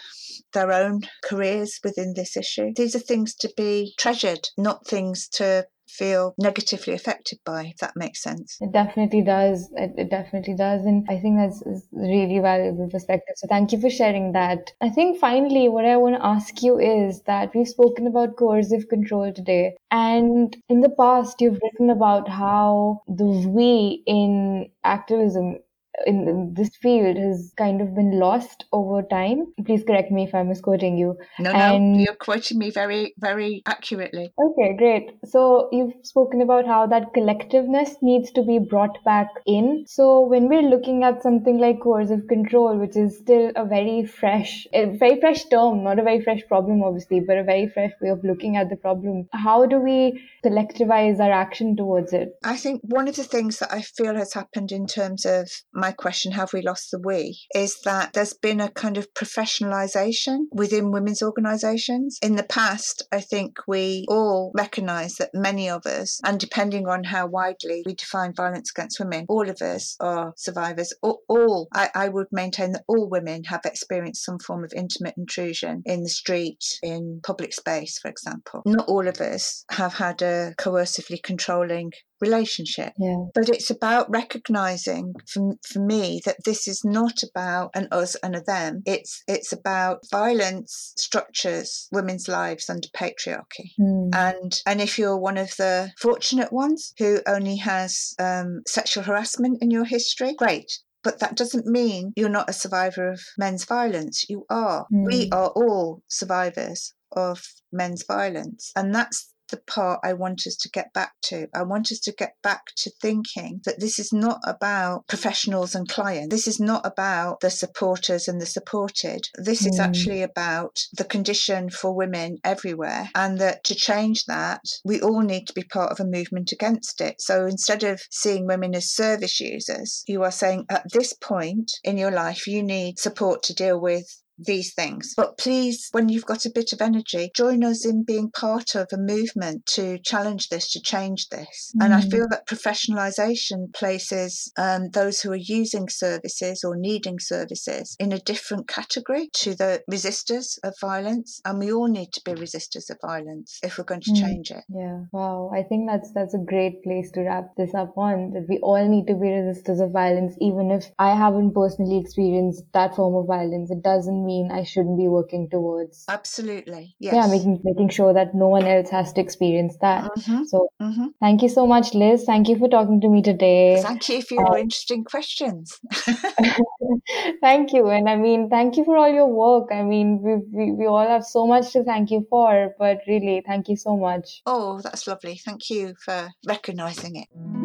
their 0.53 0.73
own 0.73 1.03
careers 1.25 1.81
within 1.83 2.15
this 2.15 2.37
issue. 2.37 2.73
These 2.75 2.95
are 2.95 3.01
things 3.01 3.35
to 3.37 3.53
be 3.57 3.95
treasured, 3.99 4.49
not 4.57 4.87
things 4.87 5.29
to 5.31 5.67
feel 5.89 6.35
negatively 6.39 6.95
affected 6.95 7.39
by, 7.45 7.65
if 7.65 7.77
that 7.79 7.93
makes 7.97 8.23
sense. 8.23 8.57
It 8.61 8.73
definitely 8.73 9.23
does. 9.23 9.71
It, 9.77 9.93
it 9.97 10.11
definitely 10.11 10.55
does. 10.55 10.85
And 10.87 11.07
I 11.09 11.19
think 11.19 11.37
that's 11.37 11.63
really 11.93 12.39
valuable 12.39 12.89
perspective. 12.89 13.35
So 13.37 13.47
thank 13.49 13.73
you 13.73 13.81
for 13.81 13.91
sharing 13.91 14.33
that. 14.33 14.73
I 14.81 14.89
think 14.89 15.19
finally, 15.19 15.69
what 15.69 15.85
I 15.85 15.97
want 15.97 16.17
to 16.17 16.25
ask 16.25 16.63
you 16.63 16.79
is 16.79 17.23
that 17.23 17.55
we've 17.55 17.69
spoken 17.69 18.07
about 18.07 18.37
coercive 18.37 18.89
control 18.89 19.33
today. 19.33 19.75
And 19.91 20.57
in 20.69 20.81
the 20.81 20.89
past, 20.91 21.41
you've 21.41 21.61
written 21.63 21.91
about 21.91 22.29
how 22.29 23.03
the 23.07 23.25
we 23.25 24.03
in 24.07 24.71
activism 24.85 25.59
in, 26.07 26.29
in 26.29 26.55
this 26.55 26.71
field 26.77 27.17
has 27.17 27.53
kind 27.57 27.81
of 27.81 27.95
been 27.95 28.19
lost 28.19 28.65
over 28.73 29.03
time. 29.03 29.53
Please 29.65 29.85
correct 29.85 30.11
me 30.11 30.25
if 30.25 30.35
I'm 30.35 30.49
misquoting 30.49 30.97
you. 30.97 31.17
No, 31.39 31.53
no, 31.53 31.99
you're 31.99 32.15
quoting 32.15 32.59
me 32.59 32.71
very, 32.71 33.15
very 33.19 33.63
accurately. 33.67 34.33
Okay, 34.39 34.77
great. 34.77 35.11
So 35.25 35.69
you've 35.73 35.95
spoken 36.03 36.41
about 36.41 36.67
how 36.67 36.87
that 36.87 37.13
collectiveness 37.15 37.97
needs 38.03 38.31
to 38.33 38.43
be 38.43 38.59
brought 38.59 39.03
back 39.05 39.29
in. 39.47 39.85
So 39.87 40.21
when 40.21 40.49
we're 40.49 40.63
looking 40.63 41.05
at 41.05 41.23
something 41.23 41.59
like 41.59 41.81
coercive 41.81 42.27
control, 42.29 42.79
which 42.79 42.97
is 42.97 43.19
still 43.19 43.53
a 43.57 43.65
very 43.65 44.05
fresh, 44.05 44.67
a 44.73 44.87
very 44.97 45.21
fresh 45.21 45.45
term, 45.47 45.85
not 45.85 45.99
a 45.99 46.03
very 46.03 46.21
fresh 46.21 46.41
problem, 46.49 46.83
obviously, 46.83 47.21
but 47.21 47.39
a 47.39 47.45
very 47.45 47.69
fresh 47.69 47.93
way 48.01 48.11
of 48.11 48.25
looking 48.25 48.57
at 48.57 48.71
the 48.71 48.77
problem, 48.77 49.29
how 49.33 49.67
do 49.67 49.79
we 49.79 50.23
collectivize 50.45 51.21
our 51.21 51.33
action 51.33 51.77
towards 51.77 52.13
it? 52.13 52.31
I 52.45 52.57
think 52.57 52.81
one 52.83 53.09
of 53.09 53.17
the 53.17 53.25
things 53.25 53.59
that 53.59 53.73
I 53.73 53.83
feel 53.83 54.15
has 54.15 54.33
happened 54.35 54.73
in 54.73 54.87
terms 54.87 55.25
of 55.25 55.51
my 55.83 55.91
question, 55.91 56.31
have 56.31 56.53
we 56.53 56.63
lost 56.63 56.93
the 56.93 57.01
we, 57.01 57.41
is 57.57 57.81
that 57.81 58.13
there's 58.13 58.35
been 58.35 58.61
a 58.61 58.71
kind 58.71 58.97
of 58.97 59.13
professionalization 59.15 60.45
within 60.53 60.93
women's 60.93 61.23
organizations. 61.25 62.21
In 62.23 62.37
the 62.37 62.45
past, 62.45 63.03
I 63.11 63.21
think 63.21 63.57
we 63.67 64.07
all 64.09 64.53
recognize 64.55 65.17
that 65.17 65.31
many 65.35 65.69
of 65.69 65.85
us, 65.85 66.21
and 66.25 66.39
depending 66.39 66.87
on 66.87 67.03
how 67.03 67.27
widely 67.27 67.83
we 67.85 67.95
define 67.97 68.33
violence 68.33 68.71
against 68.71 69.01
women, 69.01 69.27
all 69.29 69.51
of 69.51 69.61
us 69.61 69.97
are 69.99 70.33
survivors. 70.37 70.95
All, 71.03 71.19
all 71.29 71.67
I, 71.75 71.91
I 71.97 72.09
would 72.09 72.29
maintain 72.31 72.71
that 72.73 72.85
all 72.87 73.11
women 73.11 73.43
have 73.45 73.63
experienced 73.65 74.25
some 74.25 74.39
form 74.39 74.63
of 74.63 74.73
intimate 74.77 75.15
intrusion 75.17 75.83
in 75.85 76.05
the 76.05 76.09
street, 76.09 76.63
in 76.85 77.21
public 77.25 77.53
space, 77.53 77.99
for 77.99 78.09
example. 78.09 78.63
Not 78.65 78.87
all 78.87 79.09
of 79.09 79.21
us 79.21 79.65
have 79.73 79.95
had 79.95 80.23
a 80.23 80.55
coercively 80.59 81.21
controlling 81.21 81.91
relationship. 82.23 82.93
Yeah. 82.99 83.25
But 83.35 83.49
it's 83.51 83.71
about 83.71 84.11
recognizing 84.11 85.13
for, 85.29 85.55
for 85.71 85.81
me 85.81 86.21
that 86.25 86.45
this 86.45 86.67
is 86.67 86.83
not 86.85 87.23
about 87.23 87.71
an 87.75 87.89
us 87.93 88.15
and 88.23 88.35
a 88.35 88.41
them. 88.41 88.83
It's 88.87 89.23
it's 89.29 89.53
about 89.53 90.09
violence 90.11 90.95
structures 90.97 91.89
women's 91.93 92.29
lives 92.29 92.71
under 92.71 92.89
patriarchy. 92.89 93.73
Hmm. 93.77 94.09
And 94.15 94.61
and 94.67 94.81
if 94.81 94.99
you're 94.99 95.19
one 95.19 95.37
of 95.39 95.51
the 95.57 95.91
fortunate 95.99 96.53
ones 96.53 96.95
who 96.99 97.21
only 97.27 97.57
has 97.57 98.15
um, 98.19 98.63
sexual 98.67 99.03
harassment 99.05 99.59
in 99.61 99.71
your 99.71 99.85
history, 99.85 100.35
great. 100.39 100.71
But 101.05 101.19
that 101.19 101.37
doesn't 101.37 101.67
mean 101.67 102.13
you're 102.17 102.29
not 102.29 102.49
a 102.49 102.53
survivor 102.53 103.11
of 103.11 103.21
men's 103.37 103.65
violence. 103.65 104.25
You 104.29 104.47
are. 104.49 104.87
We 104.91 105.29
Mm. 105.29 105.35
are 105.35 105.49
all 105.49 106.03
survivors 106.07 106.95
of 107.11 107.43
men's 107.73 108.05
violence. 108.07 108.71
And 108.77 108.95
that's 108.95 109.32
the 109.53 109.59
part 109.59 110.01
I 110.03 110.15
want 110.15 110.47
us 110.47 110.57
to 110.57 110.69
get 110.71 110.93
back 110.93 111.13
to. 111.25 111.47
I 111.55 111.63
want 111.63 111.93
us 111.93 112.01
to 112.01 112.13
get 112.13 112.35
back 112.43 112.63
to 112.79 112.91
thinking 113.01 113.61
that 113.65 113.79
this 113.79 113.99
is 114.01 114.13
not 114.13 114.41
about 114.45 115.07
professionals 115.07 115.75
and 115.77 115.89
clients. 115.89 116.31
This 116.35 116.49
is 116.49 116.59
not 116.59 116.85
about 116.85 117.41
the 117.41 117.51
supporters 117.51 118.27
and 118.27 118.41
the 118.41 118.47
supported. 118.47 119.29
This 119.37 119.65
is 119.67 119.79
Mm. 119.79 119.85
actually 119.85 120.23
about 120.23 120.81
the 120.95 121.05
condition 121.05 121.71
for 121.71 121.93
women 121.95 122.39
everywhere. 122.43 123.11
And 123.15 123.39
that 123.39 123.63
to 123.65 123.75
change 123.75 124.25
that, 124.25 124.63
we 124.85 125.01
all 125.01 125.21
need 125.21 125.47
to 125.49 125.53
be 125.53 125.63
part 125.63 125.93
of 125.93 126.01
a 126.01 126.05
movement 126.05 126.51
against 126.51 127.01
it. 127.01 127.21
So 127.21 127.47
instead 127.47 127.85
of 127.85 128.01
seeing 128.11 128.47
women 128.47 128.75
as 128.75 128.91
service 128.91 129.39
users, 129.39 130.03
you 130.07 130.23
are 130.25 130.33
saying 130.33 130.65
at 130.71 130.87
this 130.93 131.13
point 131.13 131.71
in 131.85 131.99
your 131.99 132.11
life, 132.11 132.47
you 132.47 132.63
need 132.63 132.99
support 132.99 133.43
to 133.45 133.55
deal 133.55 133.79
with 133.79 134.07
these 134.45 134.75
things. 134.75 135.15
But 135.17 135.39
please, 135.39 135.89
when 135.93 136.09
you've 136.09 136.27
got 136.27 136.47
a 136.47 136.51
bit 136.55 136.73
of 136.73 136.81
energy, 136.81 137.31
join 137.35 137.65
us 137.65 137.85
in 137.87 138.05
being 138.05 138.31
part 138.31 138.75
of 138.75 138.89
a 138.93 138.97
movement 138.99 139.67
to 139.77 139.99
challenge 139.99 140.49
this, 140.49 140.71
to 140.73 140.81
change 140.81 141.29
this. 141.29 141.73
And 141.81 141.95
I 141.95 142.01
Mm. 142.01 142.11
feel 142.11 142.27
that 142.31 142.47
professionalization 142.47 143.73
places 143.75 144.53
um, 144.59 144.91
those 144.91 145.21
who 145.21 145.31
are 145.33 145.37
using 145.37 145.89
services 145.89 146.65
or 146.65 146.77
needing 146.77 147.19
services 147.19 147.97
in 147.99 148.13
a 148.13 148.19
different 148.19 148.69
category 148.69 149.29
to 149.33 149.55
the 149.55 149.83
resistors 149.91 150.59
of 150.65 150.75
violence. 150.81 151.41
And 151.45 151.59
we 151.59 151.73
all 151.73 151.89
need 151.89 152.13
to 152.15 152.21
be 152.25 152.33
resistors 152.33 152.91
of 152.91 152.99
violence 153.01 153.59
if 153.63 153.79
we're 153.79 153.85
going 153.93 154.01
to 154.03 154.11
Mm. 154.13 154.21
change 154.21 154.51
it. 154.51 154.65
Yeah, 154.69 154.99
wow. 155.13 155.51
I 155.55 155.63
think 155.63 155.89
that's 155.91 156.11
that's 156.13 156.35
a 156.35 156.39
great 156.53 156.83
place 156.83 157.11
to 157.13 157.21
wrap 157.23 157.55
this 157.57 157.75
up 157.75 157.93
on. 157.97 158.33
That 158.35 158.47
we 158.49 158.59
all 158.59 158.87
need 158.95 159.07
to 159.09 159.15
be 159.15 159.29
resistors 159.39 159.81
of 159.85 159.91
violence, 159.93 160.35
even 160.41 160.71
if 160.71 160.85
I 160.99 161.11
haven't 161.25 161.53
personally 161.55 161.99
experienced 161.99 162.65
that 162.73 162.95
form 162.97 163.15
of 163.15 163.27
violence. 163.27 163.71
It 163.71 163.83
doesn't 163.83 164.21
mean 164.25 164.32
I 164.53 164.63
shouldn't 164.65 164.99
be 164.99 165.09
working 165.09 165.49
towards. 165.51 166.05
Absolutely. 166.09 166.95
Yes. 166.99 167.15
Yeah, 167.15 167.27
making 167.35 167.61
making 167.65 167.91
sure 167.91 168.13
that 168.19 168.35
no 168.35 168.49
one 168.49 168.67
else 168.67 168.91
has 168.91 169.13
to 169.15 169.21
experience 169.21 169.77
that. 169.81 170.11
Mhm, 170.17 170.45
So 170.53 170.69
mhm. 170.81 171.09
thank 171.21 171.43
you 171.43 171.49
so 171.49 171.67
much, 171.67 171.93
Liz. 171.95 172.25
Thank 172.25 172.49
you 172.49 172.57
for 172.63 172.69
talking 172.69 173.01
to 173.01 173.09
me 173.09 173.23
today. 173.31 173.81
Thank 173.83 174.09
you 174.09 174.21
for 174.23 174.35
your 174.35 174.59
interesting 174.59 175.05
questions. 175.05 175.79
thank 177.41 177.73
you, 177.73 177.89
and 177.89 178.09
I 178.09 178.17
mean, 178.17 178.49
thank 178.51 178.77
you 178.77 178.85
for 178.85 178.97
all 178.97 179.13
your 179.21 179.27
work. 179.27 179.73
I 179.73 179.83
mean, 179.83 180.21
we, 180.23 180.37
we 180.59 180.73
we 180.73 180.87
all 180.87 181.09
have 181.17 181.25
so 181.25 181.47
much 181.47 181.73
to 181.73 181.85
thank 181.85 182.11
you 182.11 182.27
for, 182.31 182.75
but 182.79 182.99
really, 183.07 183.43
thank 183.47 183.69
you 183.69 183.77
so 183.77 183.97
much. 183.97 184.41
oh, 184.47 184.81
that's 184.81 185.07
lovely. 185.07 185.37
Thank 185.45 185.71
you 185.71 185.95
for 186.07 186.31
recognising 186.47 187.17
it. 187.25 187.62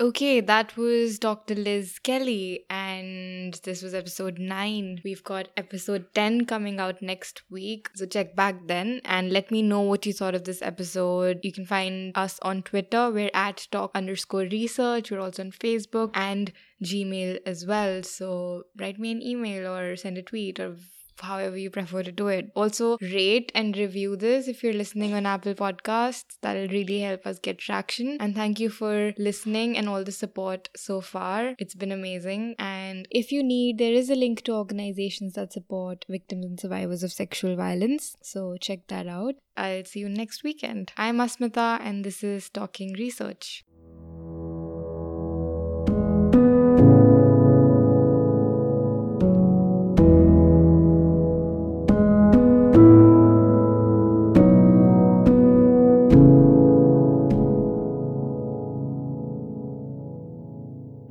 Okay, 0.00 0.40
that 0.40 0.76
was 0.76 1.20
Dr. 1.20 1.54
Liz 1.54 2.00
Kelly, 2.00 2.64
and 2.68 3.54
this 3.62 3.80
was 3.80 3.94
episode 3.94 4.40
9. 4.40 5.02
We've 5.04 5.22
got 5.22 5.50
episode 5.56 6.06
10 6.14 6.46
coming 6.46 6.80
out 6.80 7.00
next 7.00 7.42
week, 7.48 7.90
so 7.94 8.04
check 8.04 8.34
back 8.34 8.66
then 8.66 9.00
and 9.04 9.30
let 9.30 9.52
me 9.52 9.62
know 9.62 9.82
what 9.82 10.04
you 10.04 10.12
thought 10.12 10.34
of 10.34 10.42
this 10.42 10.62
episode. 10.62 11.38
You 11.44 11.52
can 11.52 11.64
find 11.64 12.10
us 12.16 12.40
on 12.42 12.62
Twitter, 12.62 13.08
we're 13.08 13.30
at 13.34 13.68
talk 13.70 13.92
underscore 13.94 14.48
research, 14.50 15.12
we're 15.12 15.20
also 15.20 15.44
on 15.44 15.52
Facebook 15.52 16.10
and 16.14 16.52
Gmail 16.82 17.38
as 17.46 17.64
well. 17.64 18.02
So 18.02 18.64
write 18.76 18.98
me 18.98 19.12
an 19.12 19.22
email 19.22 19.72
or 19.72 19.94
send 19.94 20.18
a 20.18 20.22
tweet 20.22 20.58
or 20.58 20.76
however 21.20 21.56
you 21.56 21.70
prefer 21.70 22.02
to 22.02 22.12
do 22.12 22.28
it. 22.28 22.50
Also, 22.54 22.96
rate 23.00 23.52
and 23.54 23.76
review 23.76 24.16
this 24.16 24.48
if 24.48 24.62
you're 24.62 24.72
listening 24.72 25.14
on 25.14 25.26
Apple 25.26 25.54
Podcasts. 25.54 26.36
That'll 26.42 26.68
really 26.68 27.00
help 27.00 27.26
us 27.26 27.38
get 27.38 27.58
traction. 27.58 28.16
And 28.20 28.34
thank 28.34 28.60
you 28.60 28.68
for 28.68 29.12
listening 29.18 29.76
and 29.76 29.88
all 29.88 30.04
the 30.04 30.12
support 30.12 30.68
so 30.76 31.00
far. 31.00 31.54
It's 31.58 31.74
been 31.74 31.92
amazing. 31.92 32.54
And 32.58 33.06
if 33.10 33.32
you 33.32 33.42
need, 33.42 33.78
there 33.78 33.92
is 33.92 34.10
a 34.10 34.14
link 34.14 34.42
to 34.42 34.52
organizations 34.52 35.34
that 35.34 35.52
support 35.52 36.04
victims 36.08 36.44
and 36.44 36.58
survivors 36.58 37.02
of 37.02 37.12
sexual 37.12 37.56
violence. 37.56 38.16
So 38.22 38.56
check 38.60 38.86
that 38.88 39.06
out. 39.06 39.34
I'll 39.56 39.84
see 39.84 40.00
you 40.00 40.08
next 40.08 40.42
weekend. 40.42 40.92
I'm 40.96 41.18
Asmita, 41.18 41.80
and 41.80 42.04
this 42.04 42.24
is 42.24 42.48
Talking 42.50 42.92
Research. 42.94 43.64